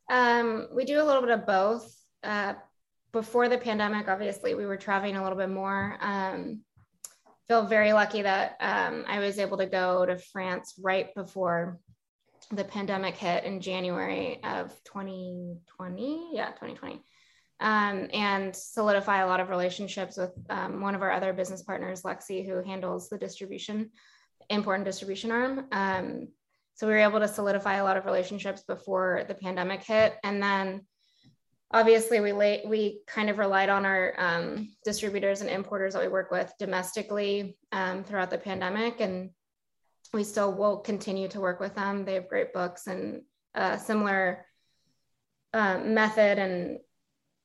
Um 0.09 0.67
we 0.73 0.85
do 0.85 1.01
a 1.01 1.03
little 1.03 1.21
bit 1.21 1.31
of 1.31 1.45
both. 1.45 1.93
Uh 2.23 2.53
before 3.11 3.49
the 3.49 3.57
pandemic 3.57 4.07
obviously 4.07 4.53
we 4.53 4.65
were 4.65 4.77
traveling 4.77 5.15
a 5.15 5.23
little 5.23 5.38
bit 5.38 5.49
more. 5.49 5.97
Um 6.01 6.61
feel 7.49 7.65
very 7.65 7.93
lucky 7.93 8.21
that 8.21 8.55
um, 8.61 9.03
I 9.07 9.19
was 9.19 9.39
able 9.39 9.57
to 9.57 9.65
go 9.65 10.05
to 10.05 10.17
France 10.17 10.75
right 10.79 11.13
before 11.15 11.79
the 12.51 12.63
pandemic 12.63 13.15
hit 13.15 13.43
in 13.43 13.59
January 13.59 14.39
of 14.43 14.69
2020. 14.85 16.29
Yeah, 16.33 16.49
2020. 16.49 17.01
Um, 17.59 18.07
and 18.13 18.55
solidify 18.55 19.21
a 19.21 19.27
lot 19.27 19.39
of 19.39 19.49
relationships 19.49 20.15
with 20.15 20.31
um, 20.49 20.79
one 20.79 20.93
of 20.93 21.01
our 21.01 21.11
other 21.11 21.33
business 21.33 21.63
partners, 21.63 22.03
Lexi, 22.03 22.45
who 22.45 22.61
handles 22.61 23.09
the 23.09 23.17
distribution, 23.17 23.89
import 24.49 24.77
and 24.77 24.85
distribution 24.85 25.31
arm. 25.31 25.65
Um, 25.71 26.27
so 26.75 26.87
we 26.87 26.93
were 26.93 26.99
able 26.99 27.19
to 27.19 27.27
solidify 27.27 27.75
a 27.75 27.83
lot 27.83 27.97
of 27.97 28.05
relationships 28.05 28.63
before 28.65 29.25
the 29.27 29.33
pandemic 29.33 29.83
hit. 29.83 30.15
And 30.23 30.41
then 30.41 30.85
obviously 31.71 32.19
we 32.19 32.31
lay, 32.31 32.63
we 32.65 33.01
kind 33.07 33.29
of 33.29 33.38
relied 33.38 33.69
on 33.69 33.85
our 33.85 34.13
um, 34.17 34.69
distributors 34.83 35.41
and 35.41 35.49
importers 35.49 35.93
that 35.93 36.01
we 36.01 36.07
work 36.07 36.31
with 36.31 36.51
domestically 36.59 37.57
um, 37.71 38.03
throughout 38.03 38.29
the 38.29 38.38
pandemic 38.38 38.99
and 39.01 39.29
we 40.13 40.23
still 40.23 40.51
will 40.51 40.77
continue 40.77 41.27
to 41.27 41.39
work 41.39 41.59
with 41.59 41.75
them. 41.75 42.03
They 42.03 42.15
have 42.15 42.27
great 42.27 42.53
books 42.53 42.88
and 42.88 43.21
a 43.53 43.77
similar 43.77 44.45
uh, 45.53 45.77
method 45.79 46.39
and 46.39 46.79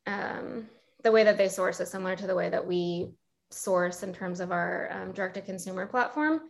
um, 0.06 0.66
the 1.02 1.12
way 1.12 1.24
that 1.24 1.36
they 1.36 1.48
source 1.48 1.80
is 1.80 1.90
similar 1.90 2.16
to 2.16 2.26
the 2.26 2.34
way 2.34 2.48
that 2.48 2.66
we 2.66 3.12
source 3.50 4.02
in 4.02 4.14
terms 4.14 4.40
of 4.40 4.52
our 4.52 4.88
um, 4.90 5.12
direct 5.12 5.34
to 5.34 5.42
consumer 5.42 5.86
platform. 5.86 6.40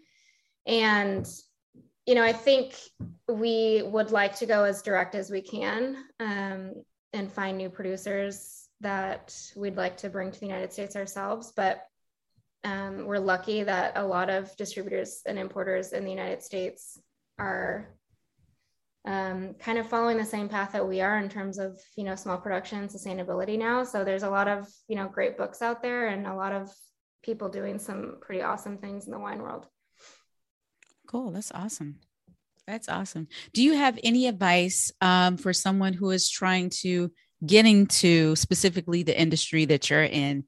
And 0.66 1.28
you 2.06 2.14
know 2.14 2.22
i 2.22 2.32
think 2.32 2.76
we 3.28 3.82
would 3.82 4.10
like 4.10 4.36
to 4.36 4.46
go 4.46 4.64
as 4.64 4.82
direct 4.82 5.14
as 5.14 5.30
we 5.30 5.40
can 5.40 5.96
um, 6.20 6.74
and 7.14 7.32
find 7.32 7.56
new 7.56 7.70
producers 7.70 8.68
that 8.80 9.34
we'd 9.56 9.76
like 9.76 9.96
to 9.98 10.10
bring 10.10 10.30
to 10.30 10.40
the 10.40 10.46
United 10.46 10.72
States 10.72 10.96
ourselves. 10.96 11.52
But 11.56 11.82
um, 12.64 13.06
we're 13.06 13.18
lucky 13.18 13.62
that 13.62 13.92
a 13.96 14.06
lot 14.06 14.30
of 14.30 14.54
distributors 14.56 15.22
and 15.26 15.38
importers 15.38 15.92
in 15.92 16.04
the 16.04 16.10
United 16.10 16.42
States 16.42 16.98
are 17.38 17.94
um, 19.06 19.54
kind 19.58 19.78
of 19.78 19.88
following 19.88 20.16
the 20.16 20.24
same 20.24 20.48
path 20.48 20.72
that 20.72 20.86
we 20.86 21.00
are 21.00 21.18
in 21.18 21.28
terms 21.28 21.58
of 21.58 21.78
you 21.96 22.04
know 22.04 22.14
small 22.14 22.38
production 22.38 22.88
sustainability 22.88 23.58
now. 23.58 23.84
So 23.84 24.02
there's 24.02 24.22
a 24.22 24.30
lot 24.30 24.48
of 24.48 24.66
you 24.88 24.96
know 24.96 25.08
great 25.08 25.36
books 25.36 25.60
out 25.60 25.82
there 25.82 26.08
and 26.08 26.26
a 26.26 26.34
lot 26.34 26.52
of 26.52 26.70
people 27.22 27.48
doing 27.48 27.78
some 27.78 28.16
pretty 28.20 28.42
awesome 28.42 28.78
things 28.78 29.06
in 29.06 29.12
the 29.12 29.18
wine 29.18 29.42
world. 29.42 29.66
Cool, 31.06 31.30
that's 31.30 31.52
awesome. 31.52 32.00
That's 32.66 32.88
awesome. 32.88 33.28
Do 33.52 33.62
you 33.62 33.74
have 33.74 33.98
any 34.02 34.26
advice 34.26 34.90
um, 35.00 35.36
for 35.36 35.52
someone 35.52 35.92
who 35.92 36.10
is 36.10 36.30
trying 36.30 36.70
to 36.80 37.12
get 37.44 37.66
into 37.66 38.34
specifically 38.36 39.02
the 39.02 39.18
industry 39.18 39.66
that 39.66 39.90
you're 39.90 40.04
in? 40.04 40.44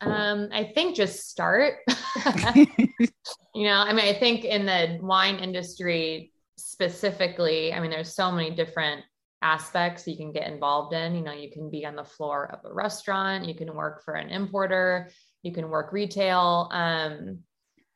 Um, 0.00 0.48
I 0.52 0.64
think 0.74 0.96
just 0.96 1.30
start. 1.30 1.76
you 2.56 3.64
know, 3.64 3.76
I 3.76 3.92
mean, 3.92 4.04
I 4.04 4.18
think 4.18 4.44
in 4.44 4.66
the 4.66 4.98
wine 5.00 5.36
industry 5.36 6.32
specifically, 6.56 7.72
I 7.72 7.80
mean, 7.80 7.90
there's 7.90 8.14
so 8.14 8.32
many 8.32 8.50
different 8.50 9.02
aspects 9.42 10.06
you 10.06 10.16
can 10.16 10.32
get 10.32 10.48
involved 10.48 10.94
in. 10.94 11.14
You 11.14 11.22
know, 11.22 11.32
you 11.32 11.50
can 11.50 11.70
be 11.70 11.86
on 11.86 11.94
the 11.94 12.04
floor 12.04 12.50
of 12.52 12.68
a 12.68 12.74
restaurant, 12.74 13.44
you 13.44 13.54
can 13.54 13.74
work 13.74 14.04
for 14.04 14.14
an 14.14 14.30
importer, 14.30 15.10
you 15.42 15.52
can 15.52 15.68
work 15.68 15.92
retail. 15.92 16.68
Um, 16.72 17.40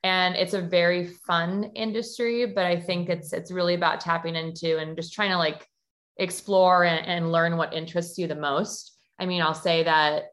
and 0.06 0.36
it's 0.36 0.54
a 0.54 0.62
very 0.62 1.08
fun 1.26 1.64
industry 1.74 2.46
but 2.46 2.64
i 2.64 2.78
think 2.78 3.08
it's 3.08 3.32
it's 3.32 3.50
really 3.50 3.74
about 3.74 4.00
tapping 4.00 4.36
into 4.36 4.78
and 4.78 4.96
just 4.96 5.12
trying 5.12 5.30
to 5.30 5.36
like 5.36 5.66
explore 6.18 6.84
and, 6.84 7.04
and 7.06 7.32
learn 7.32 7.56
what 7.56 7.74
interests 7.74 8.16
you 8.16 8.28
the 8.28 8.34
most 8.34 8.96
i 9.18 9.26
mean 9.26 9.42
i'll 9.42 9.62
say 9.68 9.82
that 9.82 10.24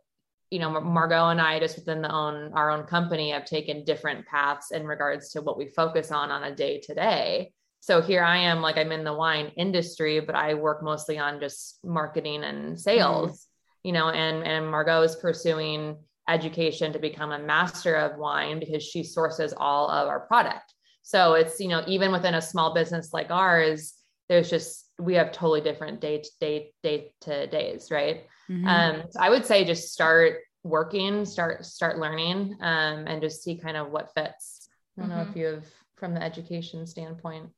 you 0.51 0.59
know 0.59 0.79
Margaux 0.79 1.29
and 1.29 1.41
i 1.41 1.59
just 1.59 1.75
within 1.75 2.03
the 2.03 2.11
own 2.11 2.51
our 2.53 2.69
own 2.69 2.83
company 2.83 3.31
have 3.31 3.45
taken 3.45 3.83
different 3.83 4.27
paths 4.27 4.69
in 4.69 4.85
regards 4.85 5.31
to 5.31 5.41
what 5.41 5.57
we 5.57 5.67
focus 5.67 6.11
on 6.11 6.29
on 6.29 6.43
a 6.43 6.55
day 6.55 6.79
to 6.81 6.93
day 6.93 7.51
so 7.79 7.99
here 7.99 8.23
i 8.23 8.37
am 8.37 8.61
like 8.61 8.77
i'm 8.77 8.91
in 8.91 9.03
the 9.03 9.13
wine 9.13 9.51
industry 9.57 10.19
but 10.19 10.35
i 10.35 10.53
work 10.53 10.83
mostly 10.83 11.17
on 11.17 11.39
just 11.39 11.79
marketing 11.83 12.43
and 12.43 12.79
sales 12.79 13.31
mm-hmm. 13.31 13.87
you 13.87 13.93
know 13.93 14.09
and 14.09 14.45
and 14.45 14.69
Margaux 14.69 15.01
is 15.01 15.15
pursuing 15.15 15.97
education 16.29 16.93
to 16.93 16.99
become 16.99 17.31
a 17.31 17.39
master 17.39 17.95
of 17.95 18.17
wine 18.17 18.59
because 18.59 18.83
she 18.83 19.03
sources 19.03 19.53
all 19.57 19.89
of 19.89 20.07
our 20.07 20.21
product. 20.21 20.73
So 21.01 21.33
it's, 21.33 21.59
you 21.59 21.67
know, 21.67 21.83
even 21.85 22.11
within 22.11 22.35
a 22.35 22.41
small 22.41 22.73
business 22.73 23.11
like 23.11 23.29
ours, 23.29 23.93
there's 24.29 24.49
just, 24.49 24.89
we 24.99 25.15
have 25.15 25.31
totally 25.33 25.59
different 25.59 25.99
day 25.99 26.19
to 26.19 26.29
day, 26.39 26.71
day 26.81 27.11
to 27.21 27.47
days, 27.47 27.91
right? 27.91 28.25
Mm-hmm. 28.49 28.67
Um, 28.67 29.03
so 29.09 29.19
I 29.19 29.29
would 29.29 29.45
say 29.45 29.65
just 29.65 29.91
start 29.91 30.37
working, 30.63 31.25
start, 31.25 31.65
start 31.65 31.99
learning, 31.99 32.55
um, 32.61 33.05
and 33.05 33.21
just 33.21 33.43
see 33.43 33.57
kind 33.57 33.75
of 33.75 33.91
what 33.91 34.13
fits. 34.15 34.69
I 34.97 35.01
don't 35.01 35.09
mm-hmm. 35.09 35.17
know 35.17 35.23
if 35.23 35.29
mm-hmm. 35.29 35.39
you 35.39 35.45
have 35.47 35.65
from 35.97 36.13
the 36.13 36.23
education 36.23 36.87
standpoint. 36.87 37.49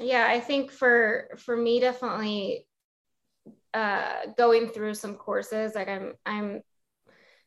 Yeah, 0.00 0.26
I 0.28 0.40
think 0.40 0.70
for, 0.70 1.28
for 1.36 1.56
me, 1.56 1.78
definitely 1.78 2.66
uh, 3.74 4.32
going 4.38 4.68
through 4.68 4.94
some 4.94 5.16
courses, 5.16 5.74
like 5.74 5.88
I'm, 5.88 6.14
I'm 6.24 6.62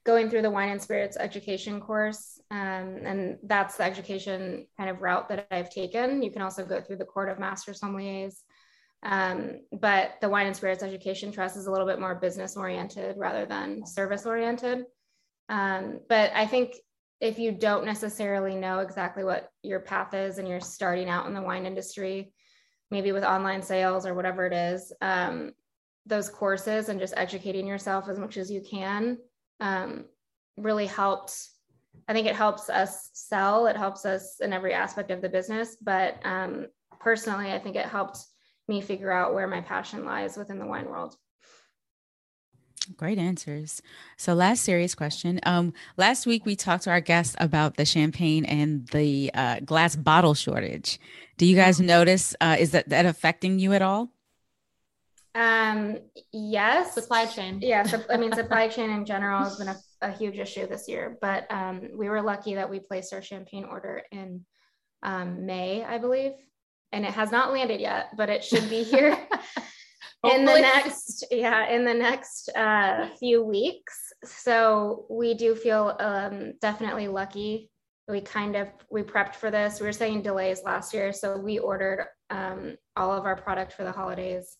going 0.08 0.30
through 0.30 0.42
the 0.42 0.50
wine 0.50 0.70
and 0.70 0.82
spirits 0.82 1.18
education 1.18 1.82
course. 1.82 2.40
Um, 2.50 3.02
and 3.04 3.38
that's 3.44 3.76
the 3.76 3.84
education 3.84 4.66
kind 4.78 4.90
of 4.90 5.02
route 5.02 5.28
that 5.28 5.48
I've 5.52 5.70
taken. 5.70 6.24
You 6.24 6.32
can 6.32 6.42
also 6.42 6.66
go 6.66 6.80
through 6.80 6.96
the 6.96 7.06
Court 7.06 7.30
of 7.30 7.40
Master 7.40 7.74
Sommeliers. 7.74 8.36
Um, 9.04 9.60
but 9.80 10.14
the 10.22 10.30
Wine 10.30 10.48
and 10.48 10.56
Spirits 10.56 10.82
Education 10.82 11.34
Trust 11.34 11.58
is 11.58 11.68
a 11.68 11.72
little 11.72 11.86
bit 11.86 12.00
more 12.00 12.16
business 12.16 12.56
oriented 12.56 13.18
rather 13.18 13.46
than 13.46 13.86
service 13.86 14.26
oriented. 14.26 14.86
Um, 15.50 16.00
but 16.08 16.32
I 16.34 16.48
think 16.48 16.76
if 17.20 17.38
you 17.38 17.52
don't 17.52 17.86
necessarily 17.86 18.56
know 18.56 18.80
exactly 18.80 19.26
what 19.26 19.50
your 19.62 19.82
path 19.82 20.14
is 20.14 20.38
and 20.38 20.48
you're 20.48 20.62
starting 20.62 21.10
out 21.10 21.28
in 21.28 21.34
the 21.34 21.42
wine 21.42 21.66
industry, 21.66 22.32
maybe 22.92 23.12
with 23.12 23.26
online 23.26 23.62
sales 23.62 24.06
or 24.06 24.14
whatever 24.14 24.46
it 24.46 24.54
is, 24.54 24.94
um, 25.02 25.52
those 26.06 26.30
courses 26.30 26.88
and 26.88 26.98
just 26.98 27.14
educating 27.18 27.68
yourself 27.68 28.08
as 28.08 28.18
much 28.18 28.38
as 28.38 28.50
you 28.50 28.62
can 28.62 29.18
um, 29.60 30.06
really 30.58 30.86
helped. 30.86 31.34
I 32.08 32.14
think 32.14 32.28
it 32.28 32.36
helps 32.36 32.70
us 32.70 33.10
sell. 33.14 33.68
It 33.68 33.76
helps 33.76 34.06
us 34.06 34.40
in 34.40 34.54
every 34.54 34.74
aspect 34.74 35.12
of 35.12 35.22
the 35.22 35.30
business. 35.30 35.78
But 35.82 36.20
um, 36.24 36.68
personally, 37.00 37.52
I 37.52 37.60
think 37.60 37.76
it 37.76 37.86
helped 37.86 38.20
me 38.68 38.82
figure 38.82 39.12
out 39.12 39.34
where 39.34 39.48
my 39.48 39.62
passion 39.62 40.06
lies 40.06 40.38
within 40.38 40.60
the 40.60 40.66
wine 40.66 40.86
world. 40.86 41.16
Great 42.96 43.18
answers. 43.18 43.82
So, 44.16 44.34
last 44.34 44.64
serious 44.64 44.96
question. 44.96 45.42
Um, 45.44 45.74
last 45.98 46.26
week 46.26 46.46
we 46.46 46.56
talked 46.56 46.86
to 46.86 46.90
our 46.90 47.02
guests 47.02 47.36
about 47.40 47.76
the 47.76 47.84
champagne 47.84 48.46
and 48.46 48.88
the 48.90 49.30
uh, 49.34 49.60
glass 49.60 49.96
bottle 49.96 50.34
shortage. 50.34 51.00
Do 51.38 51.46
you 51.46 51.56
guys 51.56 51.82
notice? 51.82 52.34
Uh, 52.40 52.56
is 52.58 52.72
that 52.72 52.88
that 52.90 53.06
affecting 53.06 53.60
you 53.60 53.74
at 53.74 53.82
all? 53.82 54.10
Um, 55.38 56.00
yes. 56.34 56.96
Supply 56.96 57.28
chain. 57.28 57.60
Yeah. 57.62 57.84
So, 57.84 58.04
I 58.10 58.18
mean, 58.18 58.34
supply 58.34 58.68
chain 58.76 58.90
in 58.90 59.06
general 59.06 59.44
has 59.44 59.58
been 59.58 59.68
a, 59.68 59.78
a 60.02 60.12
huge 60.12 60.40
issue 60.40 60.66
this 60.66 60.88
year, 60.88 61.16
but 61.22 61.46
um, 61.52 61.90
we 61.96 62.10
were 62.10 62.24
lucky 62.24 62.56
that 62.56 62.68
we 62.68 62.80
placed 62.80 63.14
our 63.14 63.22
champagne 63.22 63.64
order 63.64 64.02
in 64.12 64.44
um, 65.04 65.46
May, 65.46 65.84
I 65.84 66.00
believe, 66.00 66.32
and 66.92 67.06
it 67.06 67.12
has 67.12 67.32
not 67.32 67.54
landed 67.54 67.80
yet, 67.80 68.18
but 68.18 68.30
it 68.30 68.44
should 68.44 68.68
be 68.68 68.82
here 68.82 69.12
in 70.24 70.44
the 70.44 70.60
next, 70.60 71.28
yeah, 71.30 71.70
in 71.70 71.86
the 71.86 71.94
next 71.94 72.50
uh, 72.56 73.08
few 73.20 73.44
weeks. 73.44 73.96
So 74.26 75.06
we 75.08 75.36
do 75.36 75.54
feel 75.54 75.96
um, 76.00 76.54
definitely 76.62 77.10
lucky. 77.10 77.70
We 78.08 78.22
kind 78.22 78.56
of 78.56 78.70
we 78.90 79.04
prepped 79.04 79.36
for 79.36 79.52
this. 79.52 79.80
We 79.80 79.86
were 79.86 79.94
saying 79.94 80.24
delays 80.24 80.64
last 80.64 80.96
year, 80.96 81.14
so 81.14 81.38
we 81.38 81.60
ordered 81.60 82.08
um, 82.32 82.76
all 82.96 83.12
of 83.12 83.26
our 83.26 83.36
product 83.36 83.74
for 83.74 83.84
the 83.84 83.92
holidays 83.92 84.58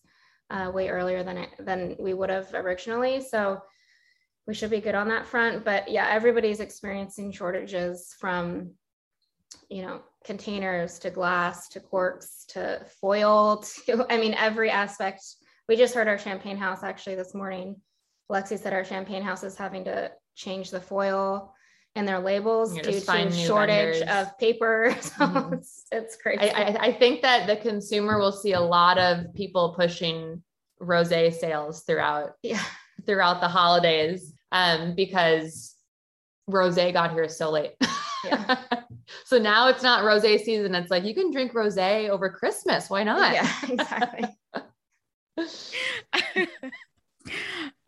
uh, 0.50 0.70
way 0.72 0.88
earlier 0.88 1.22
than 1.22 1.38
it, 1.38 1.50
than 1.58 1.96
we 1.98 2.14
would 2.14 2.30
have 2.30 2.52
originally. 2.54 3.20
So 3.20 3.60
we 4.46 4.54
should 4.54 4.70
be 4.70 4.80
good 4.80 4.94
on 4.94 5.08
that 5.08 5.26
front. 5.26 5.64
But 5.64 5.90
yeah, 5.90 6.08
everybody's 6.10 6.60
experiencing 6.60 7.32
shortages 7.32 8.14
from 8.18 8.72
you 9.70 9.82
know 9.82 10.00
containers 10.24 10.98
to 10.98 11.10
glass 11.10 11.68
to 11.68 11.80
corks 11.80 12.44
to 12.48 12.84
foil 13.00 13.64
to 13.86 14.06
I 14.10 14.16
mean 14.18 14.34
every 14.34 14.70
aspect. 14.70 15.22
We 15.68 15.76
just 15.76 15.94
heard 15.94 16.08
our 16.08 16.18
champagne 16.18 16.56
house 16.56 16.82
actually 16.82 17.16
this 17.16 17.34
morning. 17.34 17.76
Lexi 18.30 18.58
said 18.58 18.72
our 18.72 18.84
champagne 18.84 19.22
house 19.22 19.42
is 19.42 19.56
having 19.56 19.84
to 19.84 20.10
change 20.34 20.70
the 20.70 20.80
foil 20.80 21.54
and 21.98 22.06
their 22.06 22.20
labels 22.20 22.72
due 22.74 22.82
to 22.82 23.32
shortage 23.32 23.98
vendors. 23.98 24.02
of 24.08 24.38
paper. 24.38 24.96
So 25.08 25.26
mm-hmm. 25.26 25.54
it's, 25.54 25.86
it's 25.90 26.16
crazy. 26.16 26.40
I, 26.40 26.46
I, 26.46 26.84
I, 26.86 26.92
think 26.92 27.22
that 27.22 27.46
the 27.46 27.56
consumer 27.56 28.18
will 28.18 28.32
see 28.32 28.52
a 28.52 28.60
lot 28.60 28.98
of 28.98 29.34
people 29.34 29.74
pushing 29.76 30.42
rose 30.80 31.08
sales 31.08 31.82
throughout 31.82 32.32
yeah. 32.42 32.62
throughout 33.06 33.40
the 33.40 33.48
holidays 33.48 34.32
um, 34.52 34.94
because 34.94 35.74
rose 36.46 36.76
got 36.76 37.12
here 37.12 37.28
so 37.28 37.50
late. 37.50 37.72
Yeah. 38.24 38.62
so 39.24 39.38
now 39.38 39.68
it's 39.68 39.82
not 39.82 40.04
rose 40.04 40.22
season. 40.22 40.74
It's 40.74 40.90
like 40.90 41.04
you 41.04 41.14
can 41.14 41.32
drink 41.32 41.54
rose 41.54 41.78
over 41.78 42.30
Christmas. 42.30 42.90
Why 42.90 43.04
not? 43.04 43.32
Yeah, 43.32 43.52
exactly. 43.68 44.28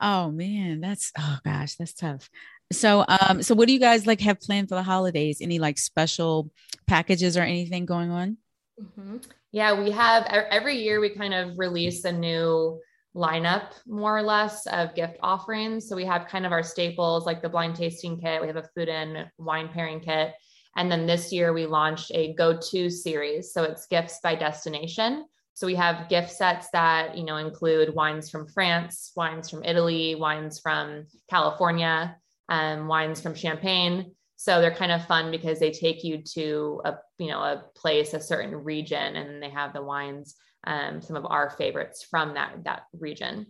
oh 0.00 0.30
man, 0.30 0.80
that's 0.80 1.12
oh 1.18 1.38
gosh, 1.44 1.74
that's 1.76 1.94
tough. 1.94 2.30
So 2.72 3.04
um 3.08 3.42
so 3.42 3.54
what 3.54 3.66
do 3.66 3.74
you 3.74 3.80
guys 3.80 4.06
like 4.06 4.20
have 4.20 4.40
planned 4.40 4.68
for 4.68 4.76
the 4.76 4.82
holidays? 4.82 5.40
Any 5.40 5.58
like 5.58 5.78
special 5.78 6.50
packages 6.86 7.36
or 7.36 7.42
anything 7.42 7.84
going 7.86 8.10
on? 8.10 8.36
Mm-hmm. 8.80 9.16
Yeah, 9.52 9.82
we 9.82 9.90
have 9.90 10.26
every 10.26 10.76
year 10.76 11.00
we 11.00 11.10
kind 11.10 11.34
of 11.34 11.58
release 11.58 12.04
a 12.04 12.12
new 12.12 12.80
lineup 13.14 13.72
more 13.86 14.16
or 14.16 14.22
less 14.22 14.66
of 14.66 14.94
gift 14.94 15.16
offerings. 15.22 15.88
So 15.88 15.96
we 15.96 16.04
have 16.04 16.28
kind 16.28 16.46
of 16.46 16.52
our 16.52 16.62
staples 16.62 17.26
like 17.26 17.42
the 17.42 17.48
blind 17.48 17.74
tasting 17.74 18.20
kit, 18.20 18.40
we 18.40 18.46
have 18.46 18.56
a 18.56 18.68
food 18.74 18.88
and 18.88 19.26
wine 19.38 19.68
pairing 19.68 20.00
kit. 20.00 20.34
And 20.76 20.90
then 20.90 21.06
this 21.06 21.32
year 21.32 21.52
we 21.52 21.66
launched 21.66 22.12
a 22.14 22.32
go 22.34 22.56
to 22.56 22.88
series. 22.88 23.52
So 23.52 23.64
it's 23.64 23.86
gifts 23.86 24.20
by 24.22 24.36
destination. 24.36 25.26
So 25.54 25.66
we 25.66 25.74
have 25.74 26.08
gift 26.08 26.30
sets 26.30 26.70
that, 26.70 27.18
you 27.18 27.24
know, 27.24 27.36
include 27.36 27.94
wines 27.94 28.30
from 28.30 28.46
France, 28.46 29.12
wines 29.16 29.50
from 29.50 29.64
Italy, 29.64 30.14
wines 30.14 30.60
from 30.60 31.06
California, 31.28 32.16
um, 32.50 32.88
wines 32.88 33.20
from 33.20 33.34
Champagne. 33.34 34.14
So 34.36 34.60
they're 34.60 34.74
kind 34.74 34.92
of 34.92 35.06
fun 35.06 35.30
because 35.30 35.58
they 35.58 35.70
take 35.70 36.02
you 36.02 36.22
to 36.34 36.82
a, 36.84 36.94
you 37.18 37.28
know, 37.28 37.40
a 37.40 37.64
place, 37.74 38.14
a 38.14 38.20
certain 38.20 38.54
region, 38.54 39.16
and 39.16 39.42
they 39.42 39.50
have 39.50 39.72
the 39.72 39.82
wines, 39.82 40.34
um, 40.66 41.00
some 41.00 41.16
of 41.16 41.26
our 41.26 41.50
favorites 41.50 42.06
from 42.10 42.34
that, 42.34 42.64
that 42.64 42.82
region. 42.98 43.46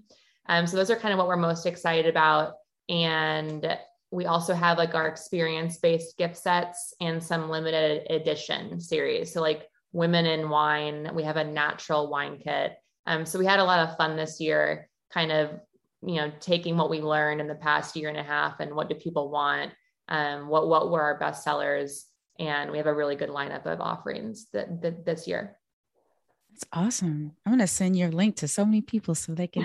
Um, 0.48 0.66
so 0.66 0.76
those 0.76 0.90
are 0.90 0.96
kind 0.96 1.12
of 1.12 1.18
what 1.18 1.28
we're 1.28 1.36
most 1.36 1.66
excited 1.66 2.06
about. 2.06 2.54
And 2.88 3.78
we 4.10 4.26
also 4.26 4.52
have 4.52 4.78
like 4.78 4.94
our 4.96 5.06
experience 5.06 5.78
based 5.78 6.18
gift 6.18 6.36
sets 6.36 6.92
and 7.00 7.22
some 7.22 7.48
limited 7.48 8.10
edition 8.10 8.80
series. 8.80 9.32
So 9.32 9.40
like 9.40 9.68
women 9.92 10.26
in 10.26 10.50
wine, 10.50 11.10
we 11.14 11.22
have 11.22 11.36
a 11.36 11.44
natural 11.44 12.10
wine 12.10 12.38
kit. 12.42 12.76
Um, 13.06 13.24
so 13.24 13.38
we 13.38 13.46
had 13.46 13.60
a 13.60 13.64
lot 13.64 13.88
of 13.88 13.96
fun 13.96 14.16
this 14.16 14.40
year, 14.40 14.88
kind 15.12 15.30
of 15.30 15.50
you 16.02 16.16
know 16.16 16.32
taking 16.40 16.76
what 16.76 16.90
we 16.90 17.00
learned 17.00 17.40
in 17.40 17.46
the 17.46 17.54
past 17.54 17.96
year 17.96 18.08
and 18.08 18.18
a 18.18 18.22
half 18.22 18.60
and 18.60 18.74
what 18.74 18.88
do 18.88 18.94
people 18.94 19.30
want 19.30 19.72
um, 20.08 20.48
what 20.48 20.68
what 20.68 20.90
were 20.90 21.02
our 21.02 21.18
best 21.18 21.44
sellers 21.44 22.06
and 22.40 22.70
we 22.70 22.78
have 22.78 22.86
a 22.86 22.94
really 22.94 23.16
good 23.16 23.28
lineup 23.28 23.66
of 23.66 23.80
offerings 23.80 24.46
that, 24.54 24.80
that 24.80 25.04
this 25.04 25.28
year. 25.28 25.56
That's 26.50 26.64
awesome. 26.72 27.32
I'm 27.44 27.52
going 27.52 27.60
to 27.60 27.66
send 27.66 27.96
your 27.96 28.10
link 28.10 28.36
to 28.36 28.48
so 28.48 28.64
many 28.64 28.80
people 28.80 29.14
so 29.14 29.34
they 29.34 29.46
can 29.46 29.62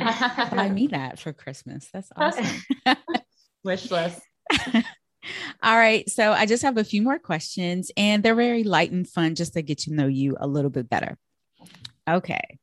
buy 0.51 0.69
me 0.69 0.87
that 0.87 1.17
for 1.19 1.33
christmas. 1.33 1.89
That's 1.91 2.11
awesome. 2.15 2.45
Wish 3.63 3.89
list. 3.89 4.21
All 5.63 5.75
right. 5.75 6.07
So 6.07 6.33
i 6.33 6.45
just 6.45 6.61
have 6.61 6.77
a 6.77 6.83
few 6.83 7.01
more 7.01 7.17
questions 7.17 7.89
and 7.97 8.21
they're 8.21 8.35
very 8.35 8.63
light 8.63 8.91
and 8.91 9.07
fun 9.07 9.33
just 9.33 9.53
to 9.53 9.63
get 9.63 9.79
to 9.79 9.93
know 9.93 10.07
you 10.07 10.37
a 10.39 10.45
little 10.45 10.69
bit 10.69 10.87
better. 10.87 11.17
Okay. 12.07 12.59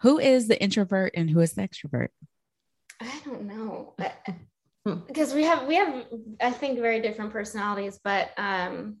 Who 0.00 0.18
is 0.18 0.48
the 0.48 0.60
introvert 0.60 1.12
and 1.14 1.30
who 1.30 1.40
is 1.40 1.52
the 1.52 1.62
extrovert 1.62 2.08
I 3.00 3.20
don't 3.24 3.42
know. 3.42 3.94
because 5.06 5.34
we 5.34 5.44
have 5.44 5.66
we 5.66 5.76
have 5.76 6.06
I 6.40 6.50
think 6.50 6.78
very 6.78 7.00
different 7.00 7.32
personalities, 7.32 7.98
but 8.02 8.30
um 8.36 8.98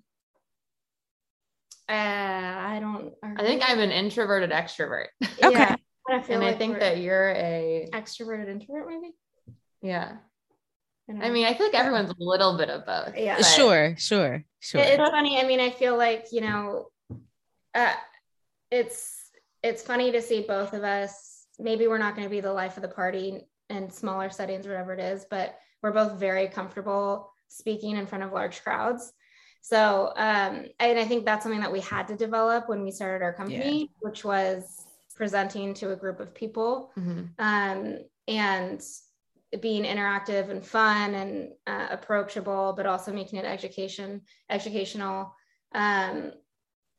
uh, 1.88 1.92
I 1.92 2.78
don't 2.82 3.14
I 3.22 3.42
think 3.42 3.62
I'm 3.66 3.78
an 3.78 3.90
introverted 3.90 4.50
extrovert. 4.50 5.06
Okay. 5.42 5.74
Yeah, 6.10 6.24
I 6.26 6.32
and 6.32 6.42
like 6.42 6.54
I 6.54 6.58
think 6.58 6.78
that 6.78 7.00
you're 7.00 7.32
a 7.32 7.86
extroverted 7.92 8.48
introvert 8.48 8.88
maybe. 8.88 9.14
Yeah. 9.82 10.16
I, 11.10 11.26
I 11.26 11.30
mean, 11.30 11.46
I 11.46 11.52
feel 11.52 11.66
like 11.66 11.74
everyone's 11.74 12.08
a 12.08 12.14
little 12.18 12.56
bit 12.56 12.70
of 12.70 12.86
both. 12.86 13.14
Yeah. 13.14 13.36
Sure, 13.42 13.94
sure, 13.98 14.42
sure. 14.58 14.80
It's 14.80 14.96
funny. 14.96 15.38
I 15.38 15.46
mean, 15.46 15.60
I 15.60 15.68
feel 15.68 15.98
like, 15.98 16.28
you 16.32 16.40
know, 16.40 16.86
uh, 17.74 17.92
it's 18.70 19.30
it's 19.62 19.82
funny 19.82 20.12
to 20.12 20.22
see 20.22 20.46
both 20.48 20.72
of 20.72 20.82
us. 20.82 21.46
Maybe 21.58 21.86
we're 21.88 21.98
not 21.98 22.14
going 22.14 22.26
to 22.26 22.30
be 22.30 22.40
the 22.40 22.52
life 22.52 22.76
of 22.76 22.82
the 22.82 22.88
party 22.88 23.46
in 23.70 23.90
smaller 23.90 24.30
settings, 24.30 24.66
whatever 24.66 24.92
it 24.94 25.00
is, 25.00 25.26
but 25.28 25.58
we're 25.82 25.92
both 25.92 26.12
very 26.12 26.48
comfortable 26.48 27.32
speaking 27.48 27.96
in 27.96 28.06
front 28.06 28.24
of 28.24 28.32
large 28.32 28.62
crowds. 28.62 29.12
So, 29.60 30.12
um, 30.16 30.66
and 30.78 30.98
I 30.98 31.04
think 31.04 31.24
that's 31.24 31.42
something 31.42 31.60
that 31.60 31.72
we 31.72 31.80
had 31.80 32.08
to 32.08 32.16
develop 32.16 32.68
when 32.68 32.82
we 32.82 32.90
started 32.90 33.24
our 33.24 33.32
company, 33.32 33.80
yeah. 33.80 33.86
which 34.00 34.24
was 34.24 34.86
presenting 35.14 35.74
to 35.74 35.92
a 35.92 35.96
group 35.96 36.20
of 36.20 36.34
people 36.34 36.92
mm-hmm. 36.98 37.24
um, 37.38 37.98
and 38.28 38.82
being 39.60 39.84
interactive 39.84 40.50
and 40.50 40.64
fun 40.64 41.14
and 41.14 41.50
uh, 41.66 41.88
approachable, 41.90 42.74
but 42.76 42.86
also 42.86 43.12
making 43.12 43.38
it 43.38 43.44
education 43.44 44.22
educational. 44.48 45.34
Um, 45.74 46.32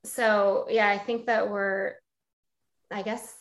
so, 0.04 0.66
yeah, 0.70 0.90
I 0.90 0.98
think 0.98 1.26
that 1.26 1.50
we're, 1.50 1.94
I 2.92 3.02
guess, 3.02 3.34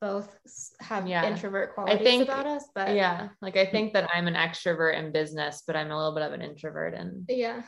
both 0.00 0.38
have 0.80 1.06
yeah. 1.06 1.28
introvert 1.28 1.74
qualities 1.74 2.00
I 2.00 2.04
think, 2.04 2.24
about 2.24 2.46
us, 2.46 2.64
but 2.74 2.94
yeah, 2.94 3.28
like 3.42 3.56
I 3.56 3.66
think 3.66 3.92
that 3.94 4.08
I'm 4.14 4.26
an 4.26 4.34
extrovert 4.34 4.98
in 4.98 5.12
business, 5.12 5.62
but 5.66 5.76
I'm 5.76 5.90
a 5.90 5.96
little 5.96 6.14
bit 6.14 6.22
of 6.22 6.32
an 6.32 6.42
introvert 6.42 6.94
and 6.94 7.24
yeah, 7.28 7.62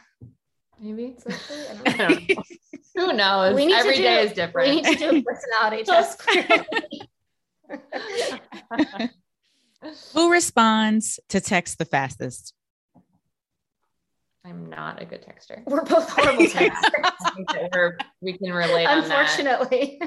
maybe 0.81 1.17
Who 2.97 3.13
knows? 3.13 3.55
We 3.55 3.67
need 3.67 3.75
Every 3.75 3.97
do, 3.97 4.03
day 4.03 4.23
is 4.25 4.33
different. 4.33 4.69
We 4.69 4.77
need 4.77 4.99
to 4.99 5.11
do 5.11 5.19
a 5.19 5.23
personality 5.23 5.85
test. 5.85 6.23
Who 10.13 10.31
responds 10.31 11.21
to 11.29 11.41
text 11.41 11.79
the 11.79 11.85
fastest? 11.85 12.55
I'm 14.45 14.69
not 14.71 15.01
a 15.01 15.05
good 15.05 15.23
texter. 15.23 15.63
We're 15.67 15.85
both 15.85 16.09
horrible 16.09 16.45
texters. 16.47 17.93
we 18.21 18.37
can 18.39 18.53
relate. 18.53 18.87
Unfortunately, 18.87 20.01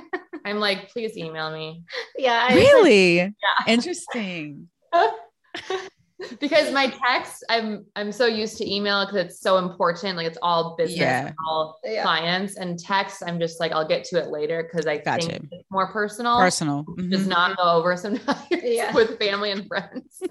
I'm 0.46 0.60
like, 0.60 0.90
please 0.92 1.18
email 1.18 1.52
me. 1.52 1.84
Yeah. 2.18 2.48
I 2.50 2.56
really? 2.56 3.18
yeah. 3.18 3.32
Interesting. 3.68 4.70
because 6.40 6.72
my 6.72 6.88
text, 6.88 7.44
I'm 7.50 7.86
I'm 7.96 8.12
so 8.12 8.26
used 8.26 8.58
to 8.58 8.72
email 8.72 9.06
because 9.06 9.26
it's 9.26 9.40
so 9.40 9.58
important. 9.58 10.18
Like 10.18 10.28
it's 10.28 10.38
all 10.42 10.76
business, 10.76 11.00
yeah. 11.00 11.32
all 11.48 11.80
yeah. 11.84 12.04
clients, 12.04 12.58
and 12.58 12.80
text. 12.80 13.24
I'm 13.26 13.40
just 13.40 13.60
like, 13.60 13.72
I'll 13.72 13.88
get 13.88 14.04
to 14.06 14.18
it 14.18 14.28
later 14.28 14.64
because 14.64 14.88
I 14.88 14.98
gotcha. 14.98 15.28
think 15.28 15.48
it's 15.52 15.72
more 15.72 15.92
personal. 15.92 16.38
Personal. 16.40 16.84
Mm-hmm. 16.84 17.10
Does 17.10 17.28
not 17.28 17.58
go 17.58 17.64
over 17.64 17.96
sometimes 17.98 18.46
yeah. 18.52 18.92
with 18.96 19.20
family 19.20 19.52
and 19.52 19.68
friends. 19.68 20.22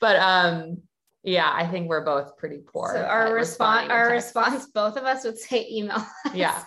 but 0.00 0.16
um 0.16 0.78
yeah, 1.24 1.50
I 1.52 1.66
think 1.66 1.88
we're 1.88 2.04
both 2.04 2.36
pretty 2.38 2.60
poor. 2.66 2.92
So 2.94 3.02
our 3.02 3.34
response, 3.34 3.90
our 3.90 4.10
response, 4.10 4.66
both 4.66 4.96
of 4.96 5.04
us 5.04 5.24
would 5.24 5.38
say 5.38 5.66
email. 5.70 6.04
Yeah. 6.32 6.62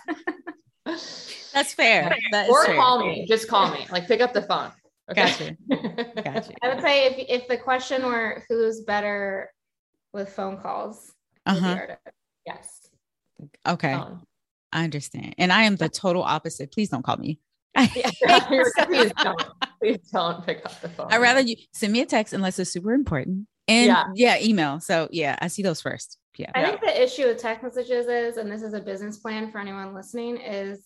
That's 0.84 1.74
fair. 1.74 2.14
That 2.32 2.48
or 2.48 2.64
fair. 2.64 2.76
call 2.76 3.00
me. 3.00 3.26
Just 3.28 3.48
call 3.48 3.70
me. 3.70 3.86
Like 3.90 4.06
pick 4.06 4.20
up 4.20 4.32
the 4.32 4.42
phone. 4.42 4.72
Okay. 5.10 5.56
Gotcha. 5.68 6.12
gotcha. 6.22 6.54
I 6.62 6.74
would 6.74 6.82
say 6.82 7.06
if 7.06 7.42
if 7.42 7.48
the 7.48 7.56
question 7.56 8.04
were 8.04 8.42
who's 8.48 8.80
better 8.80 9.50
with 10.12 10.28
phone 10.30 10.58
calls, 10.58 11.12
uh-huh. 11.46 11.86
yes. 12.46 12.88
Okay. 13.66 13.94
Phone. 13.94 14.20
I 14.72 14.84
understand. 14.84 15.34
And 15.38 15.52
I 15.52 15.64
am 15.64 15.76
the 15.76 15.88
total 15.88 16.22
opposite. 16.22 16.72
Please 16.72 16.88
don't 16.88 17.04
call 17.04 17.18
me. 17.18 17.38
please 17.76 19.12
don't. 19.22 19.44
Please 19.80 19.98
don't 20.12 20.44
pick 20.44 20.64
up 20.64 20.80
the 20.80 20.88
phone. 20.88 21.08
I'd 21.10 21.18
rather 21.18 21.40
you 21.40 21.56
send 21.72 21.92
me 21.92 22.00
a 22.00 22.06
text 22.06 22.32
unless 22.32 22.58
it's 22.58 22.70
super 22.70 22.92
important. 22.92 23.46
And 23.68 23.88
yeah, 23.88 24.04
yeah 24.14 24.38
email. 24.40 24.80
So 24.80 25.08
yeah, 25.10 25.36
I 25.40 25.48
see 25.48 25.62
those 25.62 25.80
first. 25.80 26.18
Yeah. 26.36 26.50
I 26.54 26.64
think 26.64 26.80
the 26.80 27.02
issue 27.02 27.26
with 27.26 27.38
text 27.38 27.62
messages 27.62 28.06
is, 28.06 28.36
and 28.36 28.50
this 28.50 28.62
is 28.62 28.74
a 28.74 28.80
business 28.80 29.18
plan 29.18 29.50
for 29.50 29.58
anyone 29.58 29.94
listening, 29.94 30.38
is 30.38 30.80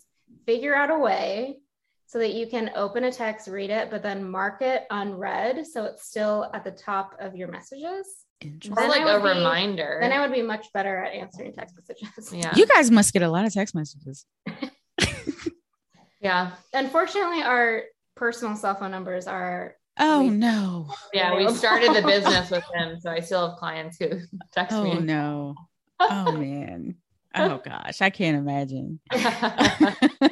figure 0.44 0.74
out 0.74 0.90
a 0.90 0.98
way 0.98 1.58
so 2.06 2.18
that 2.18 2.34
you 2.34 2.46
can 2.46 2.70
open 2.74 3.04
a 3.04 3.12
text, 3.12 3.48
read 3.48 3.70
it, 3.70 3.90
but 3.90 4.02
then 4.02 4.28
mark 4.28 4.62
it 4.62 4.86
unread. 4.90 5.66
So 5.66 5.84
it's 5.84 6.06
still 6.08 6.50
at 6.54 6.64
the 6.64 6.70
top 6.70 7.16
of 7.20 7.36
your 7.36 7.48
messages. 7.48 8.06
Interesting. 8.40 8.84
Or 8.84 8.88
like 8.88 9.02
a 9.02 9.20
be, 9.20 9.28
reminder. 9.28 9.98
Then 10.00 10.12
I 10.12 10.20
would 10.20 10.32
be 10.32 10.42
much 10.42 10.72
better 10.72 11.04
at 11.04 11.12
answering 11.14 11.52
text 11.54 11.76
messages. 11.76 12.32
Yeah. 12.32 12.54
You 12.54 12.66
guys 12.66 12.90
must 12.90 13.12
get 13.12 13.22
a 13.22 13.28
lot 13.28 13.44
of 13.44 13.52
text 13.52 13.74
messages. 13.74 14.26
yeah. 16.20 16.52
Unfortunately, 16.72 17.42
our 17.42 17.84
personal 18.14 18.56
cell 18.56 18.74
phone 18.74 18.90
numbers 18.90 19.26
are. 19.26 19.76
Oh 19.98 20.24
we, 20.24 20.30
no. 20.30 20.92
Yeah, 21.12 21.34
we 21.36 21.48
started 21.54 21.94
the 21.94 22.02
business 22.02 22.50
with 22.50 22.64
him. 22.74 23.00
So 23.00 23.10
I 23.10 23.20
still 23.20 23.48
have 23.50 23.58
clients 23.58 23.96
who 23.98 24.10
text 24.52 24.76
oh, 24.76 24.84
me. 24.84 24.92
Oh 24.92 24.98
no. 24.98 25.54
Oh 26.00 26.32
man. 26.32 26.96
Oh 27.34 27.60
gosh, 27.64 28.00
I 28.00 28.10
can't 28.10 28.36
imagine. 28.36 29.00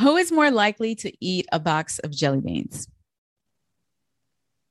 Who 0.00 0.16
is 0.16 0.32
more 0.32 0.50
likely 0.50 0.94
to 0.96 1.12
eat 1.24 1.46
a 1.52 1.60
box 1.60 1.98
of 2.00 2.10
jelly 2.10 2.40
beans? 2.40 2.88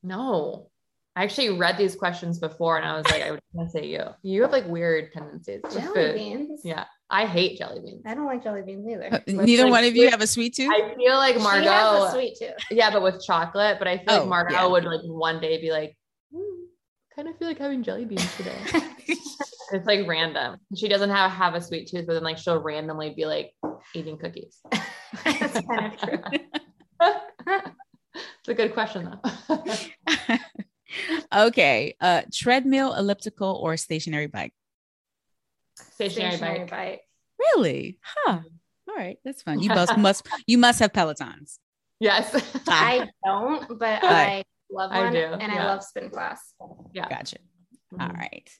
No. 0.02 0.71
I 1.14 1.24
actually 1.24 1.50
read 1.58 1.76
these 1.76 1.94
questions 1.94 2.38
before 2.38 2.78
and 2.78 2.86
I 2.86 2.96
was 2.96 3.04
like, 3.10 3.22
I 3.22 3.32
would 3.32 3.40
want 3.52 3.68
to 3.68 3.78
say 3.78 3.86
you. 3.86 4.02
You 4.22 4.42
have 4.42 4.52
like 4.52 4.66
weird 4.66 5.12
tendencies. 5.12 5.60
Jelly 5.70 5.94
food. 5.94 6.14
beans. 6.14 6.60
Yeah. 6.64 6.84
I 7.10 7.26
hate 7.26 7.58
jelly 7.58 7.80
beans. 7.80 8.02
I 8.06 8.14
don't 8.14 8.24
like 8.24 8.42
jelly 8.42 8.62
beans 8.62 8.88
either. 8.88 9.08
Uh, 9.12 9.18
neither 9.26 9.64
like, 9.64 9.72
one 9.72 9.84
of 9.84 9.94
you 9.94 10.08
have 10.08 10.22
a 10.22 10.26
sweet 10.26 10.54
tooth. 10.54 10.70
I 10.72 10.94
feel 10.94 11.16
like 11.16 11.38
Margaux. 11.38 11.64
She 11.64 11.68
has 11.68 12.08
a 12.08 12.10
sweet 12.12 12.36
tooth. 12.38 12.56
Yeah, 12.70 12.90
but 12.90 13.02
with 13.02 13.22
chocolate. 13.22 13.78
But 13.78 13.88
I 13.88 13.98
feel 13.98 14.06
oh, 14.08 14.18
like 14.20 14.28
Margaux 14.28 14.54
yeah. 14.54 14.66
would 14.66 14.84
like 14.84 15.02
one 15.02 15.38
day 15.38 15.60
be 15.60 15.70
like, 15.70 15.94
mm, 16.34 16.40
kind 17.14 17.28
of 17.28 17.36
feel 17.36 17.48
like 17.48 17.58
having 17.58 17.82
jelly 17.82 18.06
beans 18.06 18.34
today. 18.36 18.56
it's 19.06 19.86
like 19.86 20.08
random. 20.08 20.56
She 20.74 20.88
doesn't 20.88 21.10
have 21.10 21.30
have 21.30 21.54
a 21.54 21.60
sweet 21.60 21.88
tooth, 21.88 22.06
but 22.06 22.14
then 22.14 22.22
like 22.22 22.38
she'll 22.38 22.62
randomly 22.62 23.12
be 23.14 23.26
like 23.26 23.52
eating 23.94 24.16
cookies. 24.16 24.62
That's 25.24 25.60
kind 25.60 25.92
of 25.92 26.00
true. 26.00 26.18
it's 27.00 28.48
a 28.48 28.54
good 28.54 28.72
question 28.72 29.18
though. 29.48 29.58
Okay. 31.34 31.94
Uh 32.00 32.22
treadmill, 32.32 32.94
elliptical, 32.94 33.60
or 33.62 33.76
stationary 33.76 34.26
bike? 34.26 34.54
Stationary, 35.94 36.36
stationary 36.36 36.58
bike. 36.60 36.70
bike. 36.70 37.00
Really? 37.38 37.98
Huh. 38.02 38.40
All 38.88 38.96
right, 38.96 39.18
that's 39.24 39.42
fun. 39.42 39.60
You 39.60 39.68
both 39.74 39.96
must 39.96 40.26
you 40.46 40.58
must 40.58 40.80
have 40.80 40.92
Pelotons. 40.92 41.58
Yes. 42.00 42.34
I 42.66 43.08
don't, 43.24 43.78
but 43.78 44.02
I 44.02 44.42
love 44.70 44.90
one 44.90 45.06
I 45.06 45.10
do. 45.12 45.18
and 45.18 45.52
yeah. 45.52 45.62
I 45.62 45.66
love 45.66 45.84
spin 45.84 46.10
class. 46.10 46.54
Yeah. 46.92 47.08
Gotcha. 47.08 47.36
Mm-hmm. 47.94 48.02
All 48.02 48.08
right. 48.08 48.50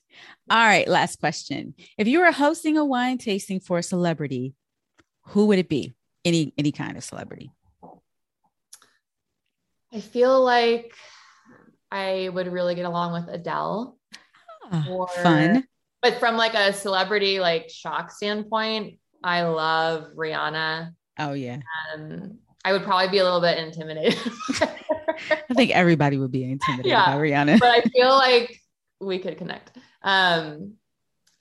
All 0.49 0.65
right. 0.65 0.87
Last 0.87 1.19
question. 1.19 1.73
If 1.97 2.07
you 2.07 2.19
were 2.19 2.31
hosting 2.31 2.77
a 2.77 2.85
wine 2.85 3.17
tasting 3.17 3.59
for 3.59 3.79
a 3.79 3.83
celebrity, 3.83 4.53
who 5.27 5.47
would 5.47 5.59
it 5.59 5.67
be? 5.67 5.93
Any 6.23 6.53
any 6.57 6.71
kind 6.71 6.95
of 6.95 7.03
celebrity. 7.03 7.51
I 9.91 9.99
feel 9.99 10.41
like 10.41 10.95
I 11.93 12.29
would 12.29 12.51
really 12.51 12.73
get 12.73 12.85
along 12.85 13.13
with 13.13 13.33
Adele. 13.33 13.97
Ah, 14.71 14.87
or, 14.89 15.07
fun. 15.07 15.63
But 16.01 16.19
from 16.19 16.37
like 16.37 16.55
a 16.55 16.73
celebrity 16.73 17.39
like 17.39 17.69
shock 17.69 18.11
standpoint, 18.11 18.97
I 19.23 19.43
love 19.43 20.07
Rihanna. 20.15 20.93
Oh 21.19 21.33
yeah. 21.33 21.59
Um, 21.93 22.39
I 22.65 22.71
would 22.71 22.83
probably 22.83 23.09
be 23.09 23.19
a 23.19 23.23
little 23.23 23.41
bit 23.41 23.59
intimidated. 23.59 24.19
I 24.49 25.53
think 25.53 25.71
everybody 25.71 26.17
would 26.17 26.31
be 26.31 26.43
intimidated 26.43 26.89
yeah, 26.89 27.05
by 27.05 27.17
Rihanna. 27.17 27.59
but 27.59 27.69
I 27.69 27.81
feel 27.81 28.09
like 28.09 28.59
we 28.99 29.19
could 29.19 29.37
connect. 29.37 29.77
Um, 30.01 30.73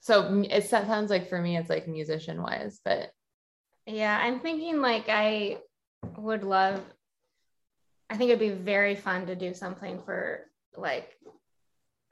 so 0.00 0.44
it 0.50 0.64
sounds 0.68 1.10
like 1.10 1.30
for 1.30 1.40
me, 1.40 1.56
it's 1.56 1.70
like 1.70 1.88
musician 1.88 2.42
wise, 2.42 2.80
but 2.84 3.10
yeah, 3.86 4.18
I'm 4.20 4.40
thinking 4.40 4.82
like 4.82 5.08
I 5.08 5.58
would 6.18 6.44
love. 6.44 6.80
I 8.12 8.16
think 8.18 8.28
it'd 8.28 8.40
be 8.40 8.50
very 8.50 8.94
fun 8.94 9.24
to 9.28 9.34
do 9.34 9.54
something 9.54 9.98
for 10.04 10.40
like 10.76 11.08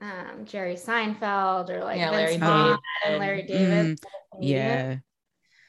um, 0.00 0.46
Jerry 0.46 0.76
Seinfeld 0.76 1.68
or 1.68 1.84
like 1.84 1.98
yeah, 1.98 2.10
Larry 2.10 2.38
David 2.38 2.78
and 3.04 3.18
Larry 3.18 3.42
David. 3.42 4.00
Mm, 4.00 4.06
yeah. 4.40 4.96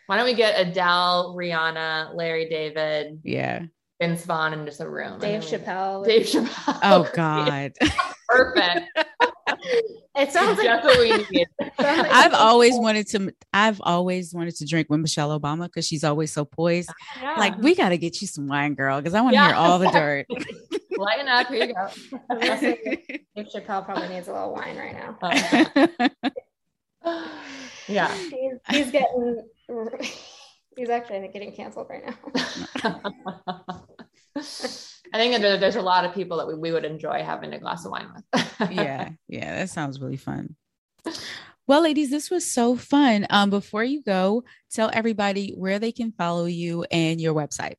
Why 0.08 0.16
don't 0.16 0.26
we 0.26 0.34
get 0.34 0.66
Adele, 0.66 1.36
Rihanna, 1.38 2.16
Larry 2.16 2.48
David? 2.48 3.20
Yeah. 3.26 3.64
Vince 4.00 4.24
Vaughn 4.24 4.54
in 4.54 4.66
just 4.66 4.80
a 4.80 4.90
room. 4.90 5.20
Dave 5.20 5.42
Chappelle. 5.42 6.06
Dave 6.06 6.26
Chappelle. 6.26 6.80
Oh 6.82 7.10
God. 7.14 7.74
Perfect. 8.30 8.88
it 10.16 10.32
sounds 10.32 10.58
like 10.58 10.68
that's 10.68 10.86
what 10.86 11.00
we 11.00 11.26
need. 11.32 11.48
I've 11.80 12.34
always 12.34 12.74
wanted 12.76 13.08
to. 13.10 13.34
I've 13.54 13.80
always 13.84 14.34
wanted 14.34 14.56
to 14.58 14.66
drink 14.66 14.90
with 14.90 15.00
Michelle 15.00 15.38
Obama 15.40 15.66
because 15.66 15.86
she's 15.88 16.04
always 16.04 16.32
so 16.32 16.46
poised. 16.46 16.90
Oh, 16.90 17.22
yeah. 17.22 17.36
Like 17.38 17.58
we 17.58 17.76
got 17.76 17.90
to 17.90 17.98
get 17.98 18.22
you 18.22 18.28
some 18.28 18.48
wine, 18.48 18.74
girl, 18.74 19.00
because 19.00 19.14
I 19.14 19.22
want 19.22 19.34
to 19.34 19.40
yeah. 19.40 19.48
hear 19.48 19.56
all 19.56 19.80
the 19.80 19.90
dirt. 19.92 20.28
Lighten 20.98 21.28
up. 21.28 21.48
Here 21.48 21.66
you 21.66 21.74
go. 21.74 21.90
Dave 22.40 23.48
Chappelle 23.48 23.86
probably 23.86 24.10
needs 24.10 24.28
a 24.28 24.34
little 24.34 24.54
wine 24.54 24.78
right 24.78 24.94
now. 24.94 25.18
Oh, 27.04 27.32
yeah, 27.88 28.14
he's, 28.16 28.60
he's 28.70 28.92
getting 28.92 29.42
He's 30.78 30.90
actually 30.90 31.28
getting 31.34 31.52
canceled 31.52 31.88
right 31.90 32.04
now. 32.06 32.16
I 35.14 35.18
think 35.18 35.42
there's 35.42 35.76
a 35.76 35.82
lot 35.82 36.06
of 36.06 36.14
people 36.14 36.38
that 36.38 36.48
we, 36.48 36.56
we 36.56 36.72
would 36.72 36.86
enjoy 36.86 37.24
having 37.24 37.52
a 37.54 37.60
glass 37.60 37.86
of 37.86 37.92
wine 37.92 38.08
with. 38.16 38.51
Yeah, 38.70 39.10
yeah, 39.28 39.56
that 39.56 39.70
sounds 39.70 40.00
really 40.00 40.18
fun. 40.18 40.56
Well, 41.68 41.84
ladies, 41.84 42.10
this 42.10 42.30
was 42.30 42.52
so 42.52 42.76
fun. 42.76 43.26
Um, 43.30 43.50
before 43.50 43.84
you 43.84 44.04
go, 44.04 44.44
tell 44.72 44.90
everybody 44.92 45.54
where 45.56 45.80
they 45.80 45.92
can 45.92 46.12
follow 46.12 46.46
you 46.46 46.84
and 46.92 47.22
your 47.22 47.34
website. 47.34 47.76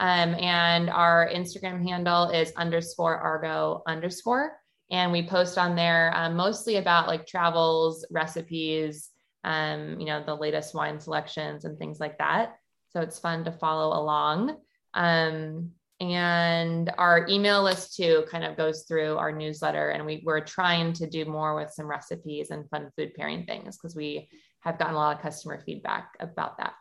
Um, 0.00 0.34
and 0.34 0.90
our 0.90 1.28
Instagram 1.32 1.82
handle 1.86 2.30
is 2.30 2.52
underscore 2.56 3.20
argaux 3.22 3.82
underscore. 3.86 4.56
And 4.90 5.12
we 5.12 5.26
post 5.26 5.56
on 5.58 5.76
there 5.76 6.12
um, 6.16 6.34
mostly 6.36 6.76
about 6.76 7.06
like 7.06 7.26
travels, 7.26 8.04
recipes, 8.10 9.10
um, 9.44 9.98
you 9.98 10.06
know, 10.06 10.22
the 10.24 10.34
latest 10.34 10.74
wine 10.74 11.00
selections 11.00 11.64
and 11.64 11.78
things 11.78 12.00
like 12.00 12.18
that. 12.18 12.56
So 12.90 13.00
it's 13.00 13.18
fun 13.18 13.44
to 13.44 13.52
follow 13.52 13.98
along. 13.98 14.56
Um, 14.94 15.70
and 16.00 16.90
our 16.96 17.26
email 17.28 17.62
list 17.62 17.94
too 17.94 18.24
kind 18.30 18.42
of 18.42 18.56
goes 18.56 18.84
through 18.84 19.18
our 19.18 19.32
newsletter. 19.32 19.90
And 19.90 20.06
we, 20.06 20.22
we're 20.24 20.40
trying 20.40 20.92
to 20.94 21.06
do 21.06 21.24
more 21.26 21.54
with 21.54 21.70
some 21.70 21.86
recipes 21.86 22.50
and 22.50 22.68
fun 22.70 22.90
food 22.96 23.14
pairing 23.14 23.44
things 23.44 23.76
because 23.76 23.94
we 23.94 24.28
have 24.60 24.78
gotten 24.78 24.94
a 24.94 24.98
lot 24.98 25.16
of 25.16 25.22
customer 25.22 25.62
feedback 25.64 26.12
about 26.18 26.58
that. 26.58 26.72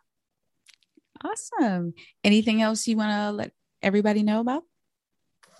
Awesome. 1.23 1.93
Anything 2.23 2.61
else 2.61 2.87
you 2.87 2.95
want 2.95 3.11
to 3.11 3.31
let 3.31 3.51
everybody 3.81 4.23
know 4.23 4.39
about? 4.39 4.63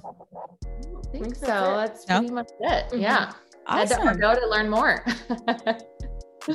I 0.06 1.12
think 1.12 1.36
so. 1.36 1.48
That's 1.48 2.08
no? 2.08 2.20
pretty 2.20 2.34
much 2.34 2.52
it. 2.62 2.88
Mm-hmm. 2.88 3.02
Yeah. 3.02 3.34
Awesome. 3.68 4.02
Head 4.02 4.14
to 4.14 4.20
go 4.20 4.36
to 4.36 4.48
learn 4.48 4.70
more. 4.70 5.06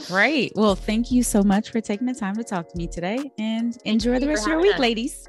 Great. 0.07 0.52
Well, 0.54 0.74
thank 0.74 1.11
you 1.11 1.22
so 1.22 1.42
much 1.42 1.70
for 1.70 1.80
taking 1.80 2.07
the 2.07 2.14
time 2.14 2.37
to 2.37 2.44
talk 2.44 2.68
to 2.68 2.76
me 2.76 2.87
today 2.87 3.30
and 3.38 3.76
enjoy 3.85 4.18
the 4.18 4.28
rest 4.28 4.44
of 4.44 4.48
your 4.48 4.61
week, 4.61 4.74
us. 4.74 4.80
ladies. 4.80 5.28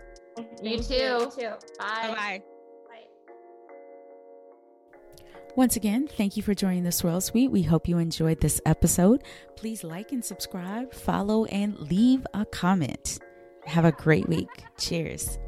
You 0.62 0.78
too. 0.82 0.94
You 0.94 1.32
too. 1.38 1.50
Bye. 1.80 2.14
Bye. 2.16 2.44
Once 5.56 5.78
again, 5.78 6.06
thank 6.06 6.36
you 6.36 6.44
for 6.44 6.54
joining 6.54 6.84
the 6.84 6.92
Swirl 6.92 7.22
Suite. 7.22 7.50
We 7.50 7.64
hope 7.64 7.88
you 7.88 7.98
enjoyed 7.98 8.42
this 8.42 8.60
episode. 8.66 9.24
Please 9.56 9.86
like 9.86 10.12
and 10.12 10.24
subscribe, 10.24 10.94
follow, 10.94 11.46
and 11.46 11.80
leave 11.80 12.28
a 12.34 12.46
comment. 12.46 13.20
Have 13.66 13.86
a 13.86 13.94
great 13.94 14.28
week. 14.28 14.50
Cheers. 14.78 15.40